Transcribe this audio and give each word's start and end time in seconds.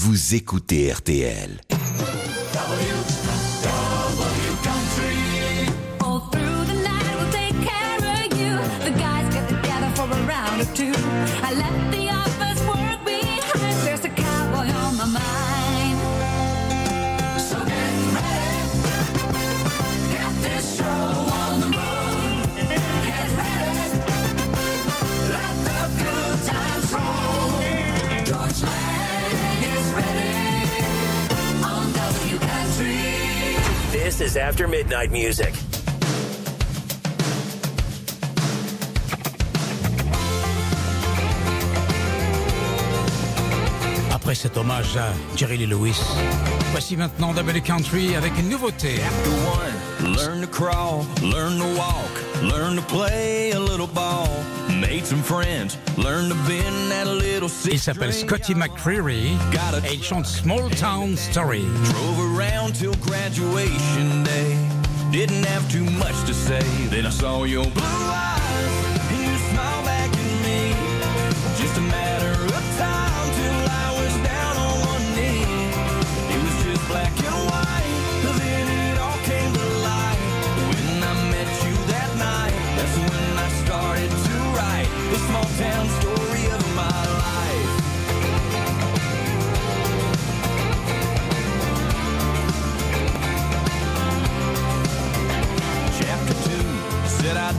vous 0.00 0.36
écoutez 0.36 0.92
RTL. 0.92 1.60
This 34.18 34.32
is 34.32 34.36
After 34.36 34.66
Midnight 34.66 35.12
Music. 35.12 35.54
Après 44.10 44.34
cet 44.34 44.56
hommage 44.56 44.96
à 44.96 45.12
Jerry 45.36 45.58
Lee 45.58 45.66
Lewis, 45.66 46.00
voici 46.72 46.96
maintenant 46.96 47.32
Double 47.32 47.60
Country 47.60 48.16
avec 48.16 48.36
une 48.40 48.48
nouveauté. 48.48 48.96
Chapter 48.96 49.30
one, 50.02 50.16
learn 50.16 50.40
to 50.40 50.48
crawl, 50.48 51.06
learn 51.22 51.56
to 51.60 51.66
walk, 51.76 52.10
learn 52.42 52.74
to 52.74 52.82
play 52.82 53.52
a 53.52 53.60
little 53.60 53.86
ball. 53.86 54.26
Made 54.80 55.04
some 55.04 55.22
friends, 55.22 55.76
learn 55.96 56.28
to 56.28 56.34
bend 56.46 56.90
that 56.90 57.06
little 57.06 57.48
Il 57.70 57.80
s'appelle 57.80 58.12
Scotty 58.12 58.54
McCreery 58.54 59.36
et 59.84 59.94
il 59.94 60.02
chante 60.02 60.26
Small 60.26 60.70
Town 60.70 61.16
Story. 61.16 61.64
Drove 61.84 62.36
around 62.36 62.74
till 62.74 62.94
graduation 63.00 64.22
day. 64.22 64.56
Didn't 65.10 65.44
have 65.46 65.68
too 65.70 65.84
much 65.84 66.14
to 66.26 66.34
say. 66.34 66.62
Then 66.90 67.06
I 67.06 67.10
saw 67.10 67.44
your 67.44 67.64
blue 67.64 68.17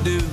do. 0.04 0.29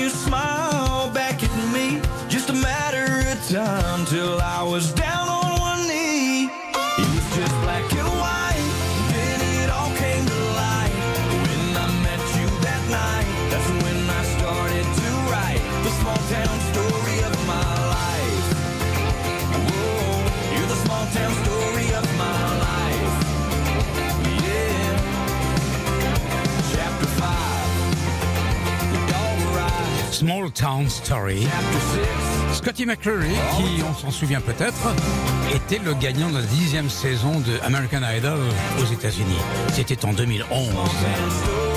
You 0.00 0.08
smiled 0.08 0.49
Town 30.48 30.88
Story. 30.88 31.46
Scotty 32.52 32.86
McCreery, 32.86 33.34
qui, 33.56 33.82
on 33.82 33.94
s'en 33.94 34.10
souvient 34.10 34.40
peut-être, 34.40 34.94
était 35.54 35.78
le 35.84 35.92
gagnant 35.94 36.30
de 36.30 36.36
la 36.36 36.42
dixième 36.42 36.88
saison 36.88 37.40
de 37.40 37.58
American 37.62 38.00
Idol 38.16 38.38
aux 38.80 38.92
États-Unis. 38.92 39.38
C'était 39.72 40.04
en 40.04 40.12
2011. 40.12 41.69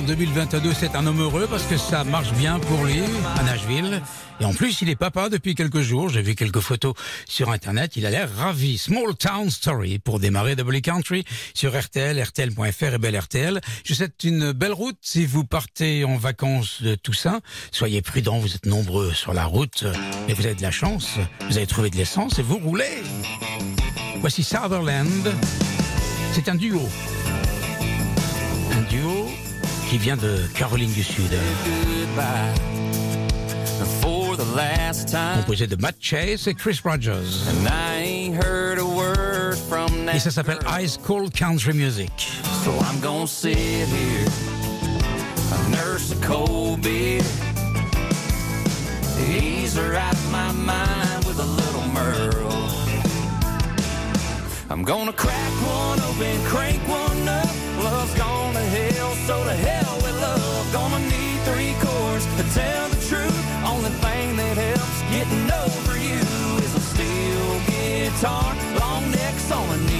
En 0.00 0.02
2022, 0.02 0.72
c'est 0.72 0.94
un 0.96 1.06
homme 1.06 1.20
heureux 1.20 1.46
parce 1.50 1.64
que 1.64 1.76
ça 1.76 2.04
marche 2.04 2.32
bien 2.32 2.58
pour 2.58 2.86
lui 2.86 3.02
à 3.36 3.42
Nashville. 3.42 4.00
Et 4.40 4.46
en 4.46 4.54
plus, 4.54 4.80
il 4.80 4.88
est 4.88 4.96
papa 4.96 5.28
depuis 5.28 5.54
quelques 5.54 5.82
jours. 5.82 6.08
J'ai 6.08 6.22
vu 6.22 6.34
quelques 6.34 6.60
photos 6.60 6.94
sur 7.28 7.50
Internet. 7.50 7.96
Il 7.96 8.06
a 8.06 8.10
l'air 8.10 8.34
ravi. 8.34 8.78
Small 8.78 9.14
Town 9.14 9.50
Story 9.50 9.98
pour 9.98 10.18
démarrer 10.18 10.56
Double 10.56 10.80
Country 10.80 11.26
sur 11.52 11.78
RTL, 11.78 12.18
RTL.fr 12.18 12.94
et 12.94 12.98
Belle 12.98 13.18
RTL. 13.18 13.60
Je 13.84 13.92
vous 13.92 13.98
souhaite 13.98 14.24
une 14.24 14.52
belle 14.52 14.72
route 14.72 14.96
si 15.02 15.26
vous 15.26 15.44
partez 15.44 16.02
en 16.04 16.16
vacances 16.16 16.80
de 16.80 16.94
Toussaint. 16.94 17.42
Soyez 17.70 18.00
prudents, 18.00 18.38
vous 18.38 18.54
êtes 18.54 18.64
nombreux 18.64 19.12
sur 19.12 19.34
la 19.34 19.44
route. 19.44 19.84
Mais 20.26 20.32
vous 20.32 20.46
avez 20.46 20.54
de 20.54 20.62
la 20.62 20.70
chance. 20.70 21.16
Vous 21.50 21.58
avez 21.58 21.66
trouvé 21.66 21.90
de 21.90 21.96
l'essence 21.96 22.38
et 22.38 22.42
vous 22.42 22.56
roulez. 22.56 23.02
Voici 24.20 24.42
Sutherland. 24.42 25.30
C'est 26.32 26.48
un 26.48 26.54
duo. 26.54 26.88
Un 28.72 28.80
duo 28.88 29.28
qui 29.90 29.98
vient 29.98 30.16
de 30.16 30.38
Caroline 30.54 30.92
du 30.92 31.02
Sud. 31.02 31.32
Composé 35.34 35.66
de 35.66 35.74
Matt 35.74 35.96
Chase 36.00 36.46
et 36.46 36.54
Chris 36.54 36.78
Rogers. 36.84 37.48
And 37.48 37.66
I 37.66 38.04
ain't 38.04 38.36
heard 38.36 38.78
a 38.78 38.84
word 38.84 39.56
from 39.56 40.06
that 40.06 40.14
Et 40.14 40.20
ça 40.20 40.30
s'appelle. 40.30 40.60
High 40.64 40.86
School 40.86 41.28
Country 41.36 41.72
Music. 41.72 42.12
So 42.64 42.70
I'm 42.70 43.00
gonna 43.00 43.26
sit 43.26 43.56
here, 43.56 44.28
I 45.50 45.70
nurse 45.72 46.12
a 46.12 46.24
cold 46.24 46.82
beer, 46.82 47.20
ease 49.28 49.74
her 49.74 49.96
out 49.96 50.14
my 50.30 50.52
mind 50.52 51.24
with 51.24 51.40
a 51.40 51.46
little 51.46 51.82
Merle. 51.92 52.70
I'm 54.70 54.84
gonna 54.84 55.12
crack 55.12 55.52
one 55.66 55.98
open, 55.98 56.44
crank 56.44 56.78
one. 56.88 57.09
Love's 57.82 58.14
gone 58.14 58.52
to 58.54 58.60
hell, 58.60 59.14
so 59.26 59.42
to 59.44 59.54
hell 59.54 59.96
with 60.02 60.16
love. 60.20 60.72
Gonna 60.72 60.98
need 60.98 61.38
three 61.48 61.74
chords 61.80 62.26
to 62.36 62.44
tell 62.52 62.88
the 62.88 63.00
truth. 63.08 63.44
Only 63.64 63.90
thing 64.04 64.36
that 64.36 64.56
helps 64.56 65.00
getting 65.14 65.46
over 65.64 65.96
you 65.96 66.20
is 66.64 66.74
a 66.74 66.84
steel 66.92 67.48
guitar, 67.72 68.54
long 68.78 69.10
necks 69.10 69.50
on 69.50 69.66
a 69.70 69.78
neon 69.88 69.99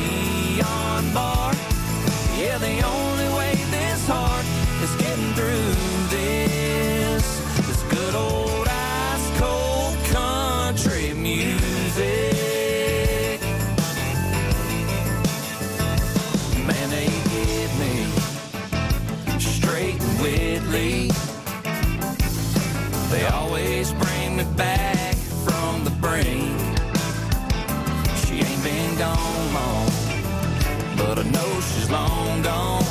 long 31.90 32.42
gone. 32.42 32.84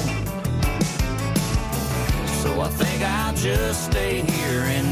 So 2.41 2.61
I 2.61 2.69
think 2.69 3.01
I'll 3.03 3.33
just 3.33 3.85
stay 3.85 4.21
here 4.21 4.61
and 4.75 4.88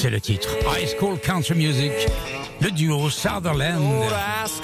C'est 0.00 0.08
le 0.08 0.18
titre. 0.18 0.48
High 0.62 0.88
School 0.96 1.18
Country 1.18 1.54
Music. 1.54 1.92
Le 2.62 2.70
duo 2.70 3.10
Sutherland. 3.10 4.02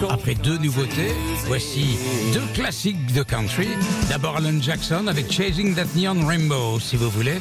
Après 0.09 0.35
deux 0.35 0.57
nouveautés, 0.57 1.13
voici 1.45 1.99
deux 2.33 2.47
classiques 2.55 3.13
de 3.13 3.23
country. 3.23 3.69
D'abord 4.09 4.39
Alan 4.39 4.59
Jackson 4.63 5.09
avec 5.09 5.31
Chasing 5.31 5.75
That 5.75 5.89
Neon 5.95 6.27
Rainbow, 6.27 6.81
si 6.81 6.97
vous 6.97 7.11
voulez. 7.11 7.39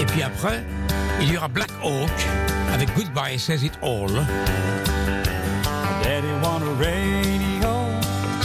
Et 0.00 0.06
puis 0.06 0.22
après, 0.22 0.64
il 1.20 1.30
y 1.30 1.36
aura 1.36 1.48
Black 1.48 1.70
Hawk 1.84 2.08
avec 2.72 2.88
Goodbye 2.96 3.38
Says 3.38 3.62
It 3.62 3.74
All. 3.82 4.08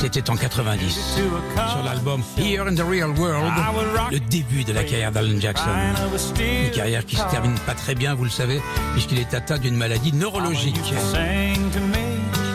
C'était 0.03 0.29
en 0.29 0.35
90. 0.35 1.15
Sur 1.55 1.83
l'album 1.85 2.21
Here 2.37 2.67
in 2.67 2.75
the 2.75 2.81
Real 2.81 3.11
World, 3.11 3.53
le 4.11 4.19
début 4.19 4.65
de 4.65 4.73
la 4.73 4.83
carrière 4.83 5.13
d'Alan 5.13 5.39
Jackson. 5.39 5.69
Une 6.39 6.71
carrière 6.71 7.05
qui 7.05 7.15
se 7.15 7.23
termine 7.31 7.57
pas 7.59 7.73
très 7.73 7.95
bien, 7.95 8.13
vous 8.13 8.25
le 8.25 8.29
savez, 8.29 8.61
puisqu'il 8.91 9.17
est 9.17 9.33
atteint 9.33 9.57
d'une 9.57 9.77
maladie 9.77 10.11
neurologique 10.11 10.75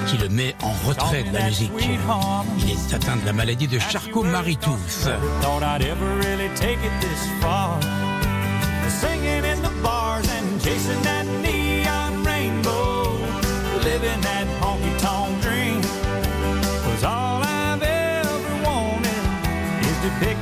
qui 0.06 0.18
le 0.18 0.28
met 0.28 0.54
en 0.62 0.72
retrait 0.86 1.22
de 1.22 1.32
la 1.32 1.46
musique. 1.46 1.72
Il 1.78 2.70
est 2.70 2.94
atteint 2.94 3.16
de 3.16 3.24
la 3.24 3.32
maladie 3.32 3.66
de 3.66 3.78
Charcot-Marie-Tooth. 3.78 5.08
In 9.38 9.62
the 9.62 9.70
bars 9.82 10.28
and 10.28 10.60
chasing 10.62 11.00
that 11.02 11.27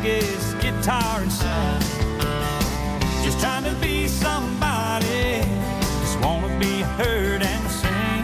his 0.06 0.54
guitar 0.62 1.20
and 1.20 1.32
sing. 1.32 1.80
Just 3.24 3.40
trying 3.40 3.64
to 3.64 3.74
be 3.80 4.06
somebody. 4.06 5.42
Just 6.02 6.20
wanna 6.20 6.50
be 6.60 6.82
heard 6.98 7.42
and 7.42 7.64
seen. 7.78 8.22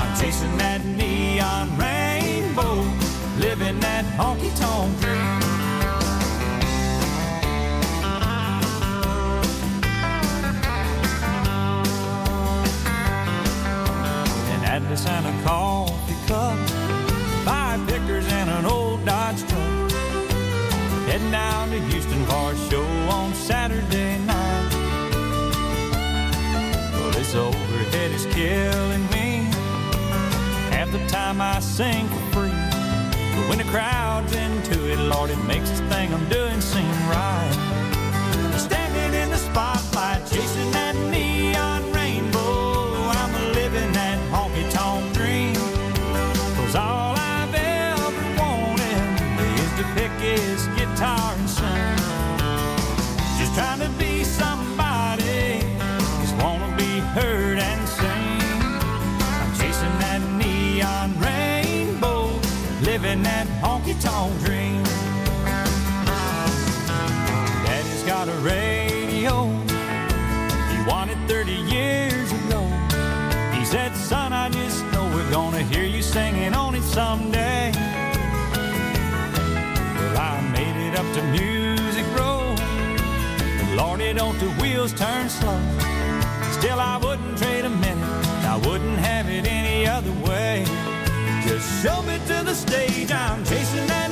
I'm 0.00 0.12
chasing 0.20 0.56
that 0.58 0.84
neon 0.84 1.68
rainbow, 1.78 2.74
living 3.38 3.78
that 3.80 4.04
honky 4.18 4.50
tonk 4.58 5.00
dream. 5.00 5.38
Atlas 14.74 15.06
and 15.06 15.26
a 15.26 15.42
coffee 15.44 16.16
cup, 16.26 16.58
five 17.44 17.78
pickers 17.86 18.26
and 18.32 18.48
an 18.48 18.64
old 18.64 19.04
Dodge. 19.04 19.51
Heading 21.12 21.30
down 21.30 21.68
to 21.68 21.78
Houston 21.78 22.24
for 22.24 22.52
a 22.52 22.56
show 22.70 22.86
on 23.10 23.34
Saturday 23.34 24.18
night. 24.20 24.70
Well, 26.94 27.10
this 27.10 27.34
overhead 27.34 28.12
is 28.12 28.24
killing 28.32 29.04
me. 29.10 29.44
Half 30.70 30.90
the 30.90 31.06
time 31.08 31.42
I 31.42 31.60
sing 31.60 32.08
for 32.08 32.24
free. 32.32 32.56
But 33.36 33.46
when 33.50 33.58
the 33.58 33.64
crowd's 33.64 34.34
into 34.34 34.90
it, 34.90 34.98
Lord, 35.00 35.28
it 35.28 35.44
makes 35.44 35.68
this 35.68 35.80
thing 35.92 36.14
I'm 36.14 36.26
doing 36.30 36.62
seem 36.62 36.88
right. 37.10 37.52
Standing 38.56 39.20
in 39.20 39.28
the 39.28 39.36
spotlight, 39.36 40.24
chasing 40.30 40.70
that 40.70 40.96
neon 41.10 41.31
said, 73.72 73.96
Son, 73.96 74.34
I 74.34 74.50
just 74.50 74.84
know 74.92 75.04
we're 75.14 75.30
gonna 75.30 75.62
hear 75.62 75.84
you 75.84 76.02
singing 76.02 76.52
on 76.52 76.74
it 76.74 76.82
someday. 76.82 77.72
Well, 79.96 80.18
I 80.18 80.46
made 80.52 80.76
it 80.88 80.94
up 81.00 81.08
to 81.16 81.22
Music 81.38 82.04
Row. 82.18 82.54
Lordy, 83.74 84.12
don't 84.12 84.38
the 84.38 84.50
wheels 84.60 84.92
turn 84.92 85.26
slow. 85.30 85.58
Still, 86.58 86.78
I 86.78 87.00
wouldn't 87.02 87.38
trade 87.38 87.64
a 87.64 87.70
minute. 87.70 88.26
I 88.54 88.56
wouldn't 88.66 88.98
have 88.98 89.30
it 89.30 89.46
any 89.46 89.86
other 89.86 90.12
way. 90.28 90.66
Just 91.48 91.66
show 91.82 92.02
me 92.02 92.18
to 92.26 92.44
the 92.44 92.54
stage. 92.54 93.10
I'm 93.10 93.42
chasing 93.46 93.86
that 93.86 94.11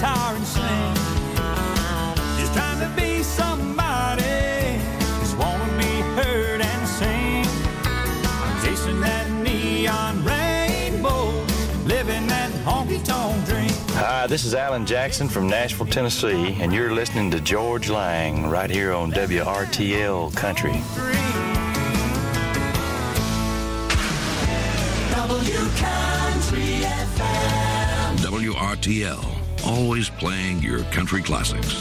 guitar 0.00 0.34
and 0.34 0.46
sing. 0.46 0.94
Just 2.38 2.54
trying 2.54 2.80
to 2.80 2.88
be 2.96 3.22
somebody. 3.22 4.80
Just 5.20 5.36
wanna 5.36 5.66
be 5.76 6.00
heard 6.16 6.62
and 6.62 6.88
sing. 6.88 7.44
I'm 7.84 8.64
chasing 8.64 8.98
that 9.02 9.30
neon 9.30 10.24
rainbow. 10.24 11.44
Living 11.84 12.26
that 12.28 12.50
honky 12.64 13.04
tonk 13.04 13.44
dream. 13.44 13.68
Hi, 13.96 14.26
this 14.26 14.46
is 14.46 14.54
Alan 14.54 14.86
Jackson 14.86 15.28
from 15.28 15.46
Nashville, 15.46 15.86
Tennessee, 15.86 16.56
and 16.60 16.72
you're 16.72 16.94
listening 16.94 17.30
to 17.32 17.40
Georges 17.40 17.90
Lang 17.90 18.48
right 18.48 18.70
here 18.70 18.94
on 18.94 19.12
WRTL 19.12 20.34
Country. 20.34 20.80
WRTL, 28.22 29.39
always 29.64 30.10
playing 30.10 30.60
your 30.60 30.84
country 30.84 31.22
classics. 31.22 31.80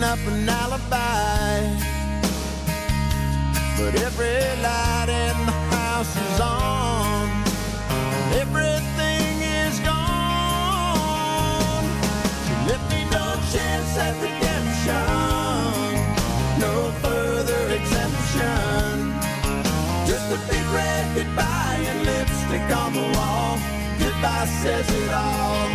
Thinking 0.00 0.04
up 0.04 0.18
an 0.26 0.48
alibi. 0.48 1.60
But 3.78 3.94
every 4.02 4.40
light 4.62 5.08
in 5.08 5.46
the 5.46 5.52
house 5.74 6.16
is 6.16 6.40
on. 6.40 7.28
Everything 8.34 9.42
is 9.42 9.78
gone. 9.80 9.98
She 12.44 12.52
left 12.68 12.90
me 12.90 13.04
no 13.10 13.36
chance 13.52 13.96
at 13.98 14.14
redemption. 14.20 15.96
No 16.60 16.92
further 17.02 17.70
exemption. 17.78 19.14
Just 20.06 20.32
a 20.32 20.38
big 20.50 20.66
red 20.74 21.14
goodbye 21.14 21.80
and 21.90 22.04
lipstick 22.06 22.76
on 22.76 22.92
the 22.92 23.06
wall. 23.16 23.58
Goodbye 23.98 24.48
says 24.62 24.88
it 24.90 25.12
all. 25.12 25.68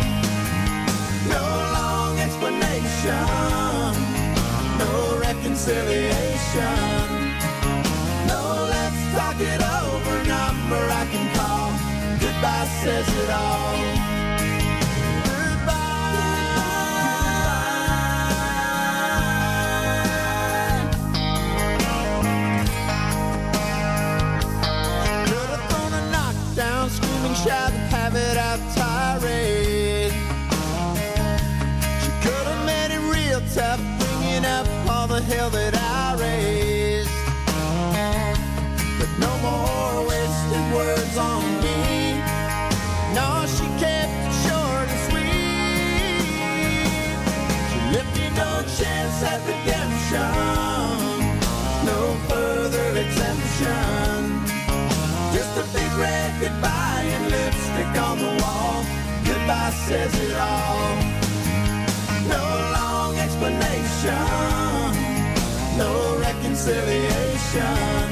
No 1.28 1.44
long 1.74 2.18
explanation. 2.18 4.05
No 4.78 5.18
reconciliation. 5.18 6.76
No, 8.26 8.66
let's 8.70 9.00
talk 9.14 9.38
it 9.40 9.62
over. 9.62 10.16
Number 10.28 10.82
I 11.00 11.06
can 11.12 11.26
call. 11.36 11.70
Goodbye 12.20 12.68
says 12.82 13.08
it 13.22 13.30
all. 13.30 13.95
No 51.84 52.16
further 52.28 52.86
exemption. 53.04 54.42
Just 55.32 55.52
a 55.58 55.64
big 55.76 55.92
red 55.98 56.40
goodbye 56.40 57.04
and 57.16 57.24
lipstick 57.30 58.02
on 58.02 58.18
the 58.18 58.32
wall. 58.42 58.84
Goodbye 59.24 59.74
says 59.86 60.14
it 60.20 60.36
all. 60.36 60.96
No 62.34 62.44
long 62.78 63.16
explanation. 63.18 64.16
No 65.76 66.18
reconciliation. 66.18 68.06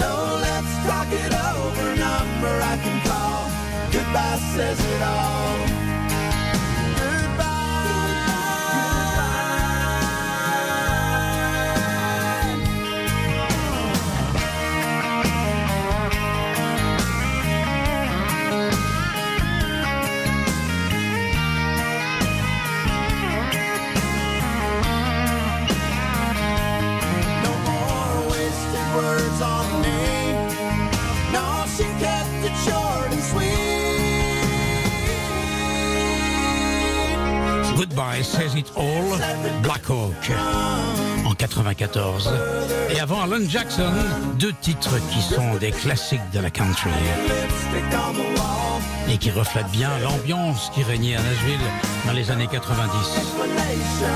No, 0.00 0.14
let's 0.46 0.72
talk 0.86 1.08
it 1.12 1.32
over. 1.52 1.96
Number 1.96 2.54
I 2.72 2.76
can 2.84 2.98
call. 3.06 3.44
Goodbye 3.92 4.38
says 4.54 4.80
it 4.80 5.02
all. 5.02 5.67
It 38.58 38.72
Black 39.62 39.88
Hawk 39.88 40.32
en 41.24 41.32
94. 41.32 42.32
Et 42.90 42.98
avant 42.98 43.22
Alan 43.22 43.44
Jackson, 43.48 43.92
deux 44.36 44.52
titres 44.60 44.96
qui 45.12 45.22
sont 45.22 45.54
des 45.60 45.70
classiques 45.70 46.28
de 46.32 46.40
la 46.40 46.50
country 46.50 46.90
et 49.08 49.16
qui 49.16 49.30
reflètent 49.30 49.70
bien 49.70 49.90
l'ambiance 50.02 50.70
qui 50.74 50.82
régnait 50.82 51.14
à 51.14 51.22
Nashville 51.22 51.60
dans 52.06 52.12
les 52.12 52.30
années 52.32 52.48
90. 52.50 52.90
Explanation. 53.16 54.06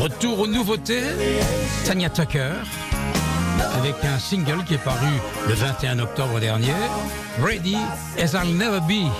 Retour 0.00 0.40
aux 0.40 0.46
nouveautés, 0.46 1.04
Tanya 1.86 2.10
Tucker, 2.10 2.52
avec 3.78 3.94
un 4.04 4.18
single 4.18 4.64
qui 4.64 4.74
est 4.74 4.84
paru 4.84 5.08
le 5.48 5.54
21 5.54 5.98
octobre 6.00 6.40
dernier, 6.40 6.74
Ready 7.42 7.78
as 8.18 8.34
I'll 8.34 8.54
Never 8.54 8.80
Be. 8.80 9.10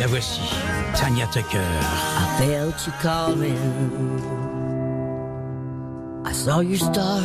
La 0.00 0.06
voici, 0.06 0.40
Tanya 0.98 1.28
Tucker. 1.28 1.62
I 1.62 2.36
felt 2.40 2.84
you 2.84 2.92
calling. 3.00 3.56
I 6.26 6.32
saw 6.32 6.58
your 6.58 6.78
star. 6.78 7.22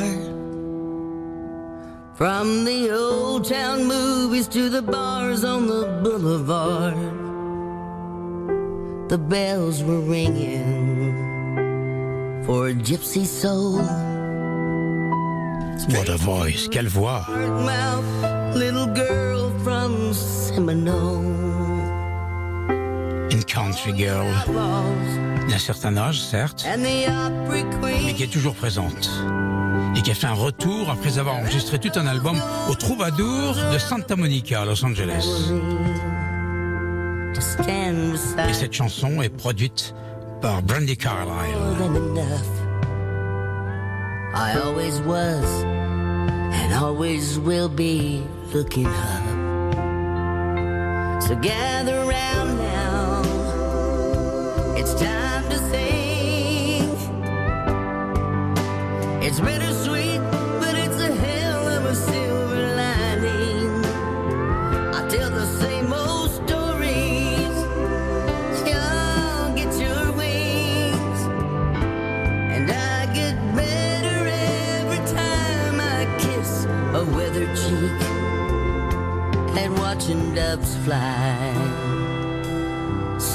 From 2.13 2.65
the 2.65 2.92
old 2.92 3.46
town 3.46 3.86
movies 3.86 4.48
to 4.50 4.70
the 4.70 4.84
bars 4.84 5.44
on 5.44 5.65
the 5.65 6.01
boulevard. 6.03 6.94
The 9.10 9.18
bells 9.18 9.84
were 9.84 10.01
ringing 10.01 11.15
for 12.46 12.68
a 12.68 12.74
gypsy 12.75 13.25
soul. 13.25 13.82
What 15.98 16.10
a 16.10 16.18
voice, 16.18 16.68
quelle 16.68 16.89
voix 16.89 17.25
Mouth, 17.27 18.56
little 18.56 18.86
girl 18.86 19.50
from 19.63 20.13
Seminole. 20.13 21.53
Une 23.34 23.44
country 23.44 23.94
girl 23.98 24.28
d'un 25.50 25.58
certain 25.58 25.98
âge, 25.98 26.22
certes, 26.22 26.66
mais 26.80 28.13
qui 28.13 28.24
est 28.24 28.32
toujours 28.32 28.54
présente. 28.54 29.10
Et 29.96 30.02
qui 30.02 30.12
a 30.12 30.13
fait 30.13 30.28
un 30.28 30.34
retour 30.34 30.90
après 30.92 31.18
avoir 31.18 31.36
enregistré 31.38 31.80
tout 31.80 31.92
un 31.96 32.06
album 32.06 32.40
au 32.70 32.75
Troubadour 32.75 33.56
de 33.74 33.78
Santa 33.80 34.16
Monica 34.16 34.62
à 34.62 34.66
Los 34.66 34.86
Angeles. 34.86 35.52
Et 38.48 38.54
cette 38.54 38.74
chanson 38.74 39.22
est 39.22 39.30
produite 39.30 39.96
par 40.40 40.62
Brandy 40.62 40.96
up. 41.04 41.24
So 51.24 51.36
gather 51.36 52.04
now. 52.58 53.03
It's 54.75 54.94
time 54.96 55.48
to 55.50 55.58
sing. 55.70 56.89
It's 59.22 59.39
bittersweet, 59.39 60.20
but 60.60 60.75
it's 60.75 61.00
a 61.00 61.13
hell 61.13 61.68
of 61.68 61.86
a 61.86 61.96
silver 61.96 62.75
lining. 62.75 63.86
I 64.98 65.08
tell 65.10 65.30
the 65.30 65.46
same 65.62 65.94
old 65.94 66.32
stories. 66.32 67.56
Y'all 68.68 69.53
get 69.56 69.72
your 69.80 70.12
wings. 70.13 71.20
And 72.56 72.72
I 72.72 73.06
get 73.13 73.36
better 73.56 74.27
every 74.27 75.03
time 75.13 75.80
I 75.80 76.06
kiss 76.18 76.65
a 76.65 77.06
weathered 77.15 77.56
cheek 77.56 78.01
and 79.56 79.77
watching 79.77 80.34
doves 80.34 80.75
fly 80.77 81.73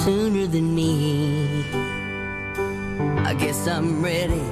sooner 0.05 0.47
than 0.47 0.75
me. 0.75 1.65
I 3.25 3.35
guess 3.35 3.67
I'm 3.67 4.03
ready, 4.03 4.45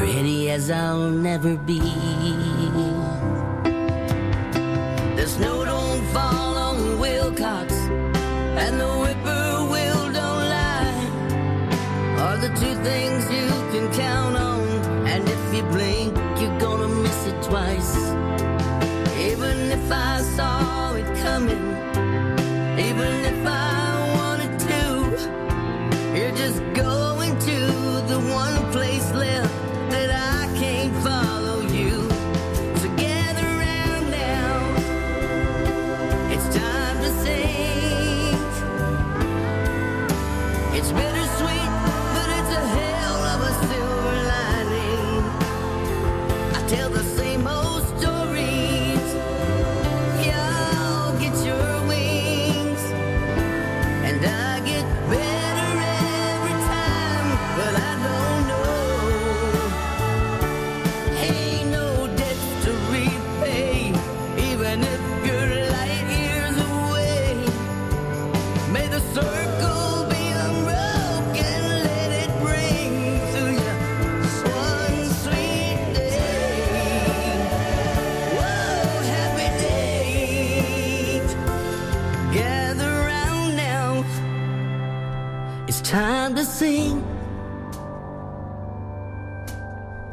ready 0.00 0.50
as 0.50 0.70
I'll 0.70 1.10
never 1.10 1.56
be. 1.56 1.80
The 5.16 5.26
snow 5.26 5.64
don't 5.64 6.04
fall 6.14 6.56
on 6.68 7.00
Wilcox, 7.00 7.72
and 8.62 8.80
the 8.80 8.90
whippoorwill 9.02 10.12
don't 10.12 10.44
lie. 10.56 11.04
Are 12.24 12.38
the 12.38 12.52
two 12.60 12.74
things 12.84 13.24
you 13.30 13.48
can 13.72 13.92
count 13.92 14.36
on, 14.36 14.68
and 15.06 15.28
if 15.28 15.54
you 15.54 15.62
blink, 15.64 16.16
you're 16.40 16.58
gonna 16.60 16.88
miss 16.88 17.26
it 17.26 17.42
twice. 17.42 18.09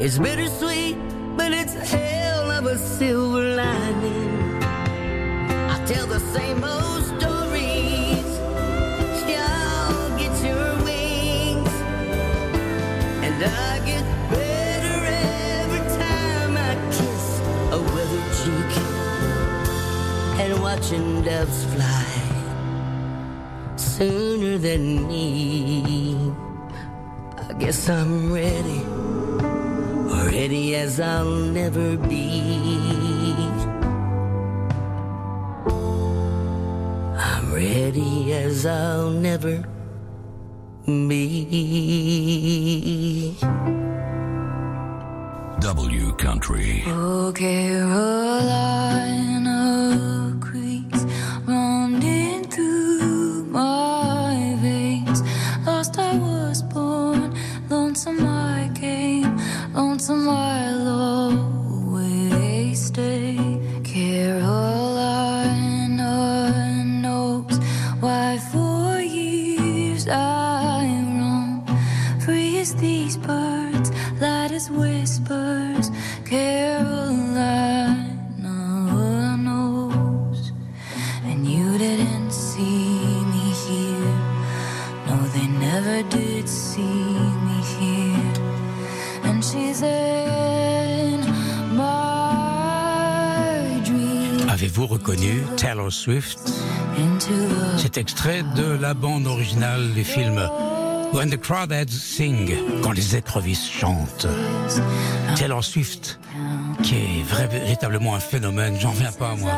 It's 0.07 0.17
bittersweet, 0.17 0.95
but 1.35 1.51
it's 1.51 1.75
a 1.75 1.83
hell 1.83 2.49
of 2.49 2.65
a 2.65 2.77
silver 2.77 3.43
lining. 3.55 4.63
I 4.63 5.83
tell 5.85 6.07
the 6.07 6.21
same 6.31 6.63
old 6.63 7.03
stories. 7.03 8.29
Y'all 9.27 10.17
get 10.17 10.31
your 10.47 10.75
wings, 10.87 11.73
and 13.25 13.35
I 13.43 13.81
get 13.85 14.05
better 14.31 14.97
every 15.59 15.85
time 15.99 16.55
I 16.55 16.73
kiss 16.95 17.41
a 17.75 17.79
weathered 17.91 18.31
cheek 18.39 18.71
and 20.39 20.61
watching 20.61 21.21
doves 21.23 21.65
fly 21.73 22.07
sooner 23.75 24.57
than 24.57 25.05
me. 25.05 26.31
I 27.49 27.53
guess 27.59 27.89
I'm 27.89 28.26
never 31.77 32.06
dream. 94.87 94.87
Avez-vous 94.87 94.93
reconnu 94.93 95.43
Taylor 95.57 95.91
Swift 95.91 96.39
Cet 97.77 97.97
extrait 97.97 98.43
de 98.55 98.77
la 98.79 98.93
bande 98.93 99.27
originale 99.27 99.91
du 99.93 100.03
film 100.03 100.50
When 101.13 101.29
the 101.29 101.37
Crawdads 101.37 101.89
Sing, 101.89 102.53
quand 102.81 102.91
les 102.91 103.15
écrevisses 103.15 103.69
chantent. 103.69 104.27
Taylor 105.35 105.63
Swift, 105.63 106.19
qui 106.83 106.95
est 106.95 107.23
véritablement 107.23 108.15
un 108.15 108.19
phénomène, 108.19 108.77
j'en 108.79 108.91
reviens 108.91 109.11
pas 109.11 109.35
moi. 109.35 109.51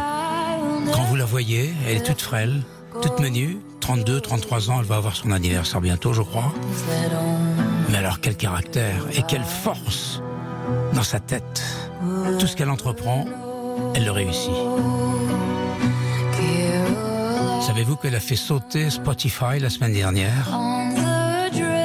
Quand 0.93 1.03
vous 1.03 1.15
la 1.15 1.25
voyez, 1.25 1.73
elle 1.87 1.97
est 1.97 2.03
toute 2.05 2.21
frêle, 2.21 2.61
toute 3.01 3.19
menue, 3.19 3.57
32, 3.81 4.21
33 4.21 4.69
ans, 4.69 4.79
elle 4.79 4.85
va 4.85 4.97
avoir 4.97 5.15
son 5.15 5.31
anniversaire 5.31 5.81
bientôt, 5.81 6.13
je 6.13 6.21
crois. 6.21 6.53
Mais 7.89 7.97
alors 7.97 8.19
quel 8.21 8.35
caractère 8.35 9.05
et 9.13 9.23
quelle 9.23 9.43
force 9.43 10.21
dans 10.93 11.03
sa 11.03 11.19
tête. 11.19 11.63
Tout 12.39 12.47
ce 12.47 12.55
qu'elle 12.55 12.69
entreprend, 12.69 13.25
elle 13.95 14.05
le 14.05 14.11
réussit. 14.11 14.51
Savez-vous 17.61 17.95
qu'elle 17.97 18.15
a 18.15 18.19
fait 18.19 18.35
sauter 18.35 18.89
Spotify 18.89 19.59
la 19.59 19.69
semaine 19.69 19.93
dernière? 19.93 20.49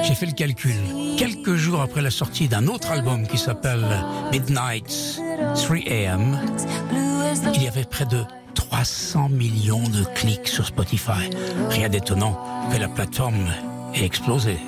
J'ai 0.03 0.15
fait 0.15 0.27
le 0.27 0.33
calcul. 0.33 0.77
Quelques 1.17 1.55
jours 1.55 1.81
après 1.81 2.03
la 2.03 2.11
sortie 2.11 2.49
d'un 2.49 2.67
autre 2.67 2.91
album 2.91 3.27
qui 3.27 3.39
s'appelle 3.39 3.85
Midnight 4.33 5.21
3 5.55 5.77
AM, 5.77 6.41
il 7.55 7.63
y 7.63 7.69
avait 7.69 7.85
près 7.85 8.07
de 8.07 8.25
300 8.55 9.29
millions 9.31 9.89
de 9.89 10.05
clics 10.15 10.49
sur 10.49 10.67
Spotify. 10.67 11.31
Rien 11.71 11.89
d'étonnant 11.89 12.39
que 12.73 12.79
la 12.79 12.89
plateforme 12.89 13.47
ait 13.95 14.05
explosé. 14.05 14.59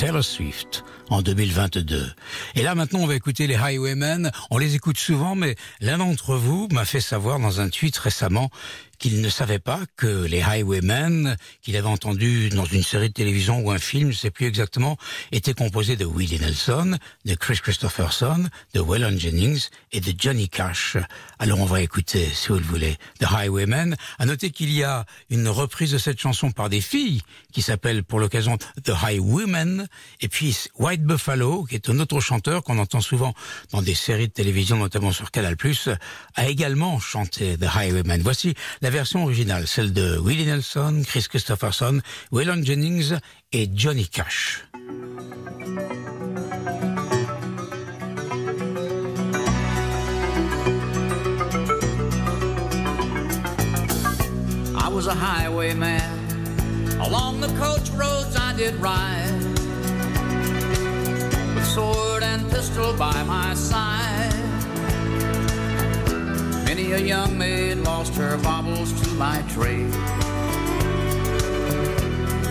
Taylor 0.00 0.24
Swift, 0.24 0.82
en 1.10 1.20
2022. 1.20 2.10
Et 2.54 2.62
là, 2.62 2.74
maintenant, 2.74 3.00
on 3.00 3.06
va 3.06 3.14
écouter 3.14 3.46
les 3.46 3.56
Highwaymen. 3.56 4.32
On 4.50 4.56
les 4.56 4.74
écoute 4.74 4.96
souvent, 4.96 5.34
mais 5.34 5.56
l'un 5.82 5.98
d'entre 5.98 6.36
vous 6.36 6.68
m'a 6.72 6.86
fait 6.86 7.02
savoir 7.02 7.38
dans 7.38 7.60
un 7.60 7.68
tweet 7.68 7.98
récemment 7.98 8.50
qu'il 9.00 9.22
ne 9.22 9.28
savait 9.30 9.58
pas 9.58 9.80
que 9.96 10.26
les 10.26 10.42
Highwaymen, 10.42 11.36
qu'il 11.62 11.74
avait 11.76 11.88
entendu 11.88 12.50
dans 12.50 12.66
une 12.66 12.82
série 12.82 13.08
de 13.08 13.14
télévision 13.14 13.60
ou 13.60 13.70
un 13.70 13.78
film, 13.78 14.12
je 14.12 14.18
sais 14.18 14.30
plus 14.30 14.46
exactement, 14.46 14.98
étaient 15.32 15.54
composés 15.54 15.96
de 15.96 16.04
Willie 16.04 16.38
Nelson, 16.38 16.98
de 17.24 17.34
Chris 17.34 17.58
Christopherson, 17.62 18.48
de 18.74 18.80
Waylon 18.80 19.18
Jennings 19.18 19.68
et 19.92 20.00
de 20.00 20.12
Johnny 20.16 20.50
Cash. 20.50 20.98
Alors 21.38 21.60
on 21.60 21.64
va 21.64 21.80
écouter, 21.80 22.28
si 22.32 22.48
vous 22.48 22.58
le 22.58 22.64
voulez, 22.64 22.98
The 23.20 23.26
Highwaymen. 23.32 23.96
À 24.18 24.26
noter 24.26 24.50
qu'il 24.50 24.70
y 24.70 24.84
a 24.84 25.06
une 25.30 25.48
reprise 25.48 25.92
de 25.92 25.98
cette 25.98 26.20
chanson 26.20 26.50
par 26.50 26.68
des 26.68 26.82
filles 26.82 27.22
qui 27.52 27.62
s'appelle 27.62 28.04
pour 28.04 28.20
l'occasion 28.20 28.58
The 28.84 28.92
Highwaymen, 29.02 29.88
et 30.20 30.28
puis 30.28 30.56
White 30.78 31.04
Buffalo, 31.04 31.64
qui 31.64 31.74
est 31.74 31.88
un 31.88 31.98
autre 32.00 32.20
chanteur 32.20 32.62
qu'on 32.62 32.78
entend 32.78 33.00
souvent 33.00 33.32
dans 33.72 33.80
des 33.80 33.94
séries 33.94 34.28
de 34.28 34.32
télévision, 34.32 34.76
notamment 34.76 35.10
sur 35.10 35.30
Canal+, 35.30 35.56
a 36.34 36.48
également 36.48 37.00
chanté 37.00 37.56
The 37.56 37.66
Highwaymen. 37.74 38.20
Voici 38.20 38.54
version 38.90 39.24
originale, 39.24 39.66
celle 39.66 39.92
de 39.92 40.18
Willie 40.18 40.46
Nelson, 40.46 41.02
Chris 41.06 41.26
Christopherson, 41.28 42.00
Waylon 42.32 42.64
Jennings 42.64 43.14
et 43.52 43.70
Johnny 43.72 44.06
Cash. 44.06 44.64
I 54.76 54.88
was 54.92 55.06
a 55.06 55.14
highwayman. 55.14 56.98
Along 57.00 57.40
the 57.40 57.48
coach 57.58 57.90
roads 57.90 58.36
I 58.36 58.54
did 58.56 58.74
ride. 58.76 59.30
With 61.54 61.66
sword 61.66 62.22
and 62.22 62.50
pistol 62.50 62.92
by 62.94 63.22
my 63.22 63.54
side. 63.54 64.39
Many 66.80 66.92
a 66.92 66.98
young 66.98 67.36
maid 67.36 67.74
lost 67.74 68.14
her 68.14 68.38
baubles 68.38 68.90
to 69.02 69.10
my 69.10 69.42
trade. 69.50 69.90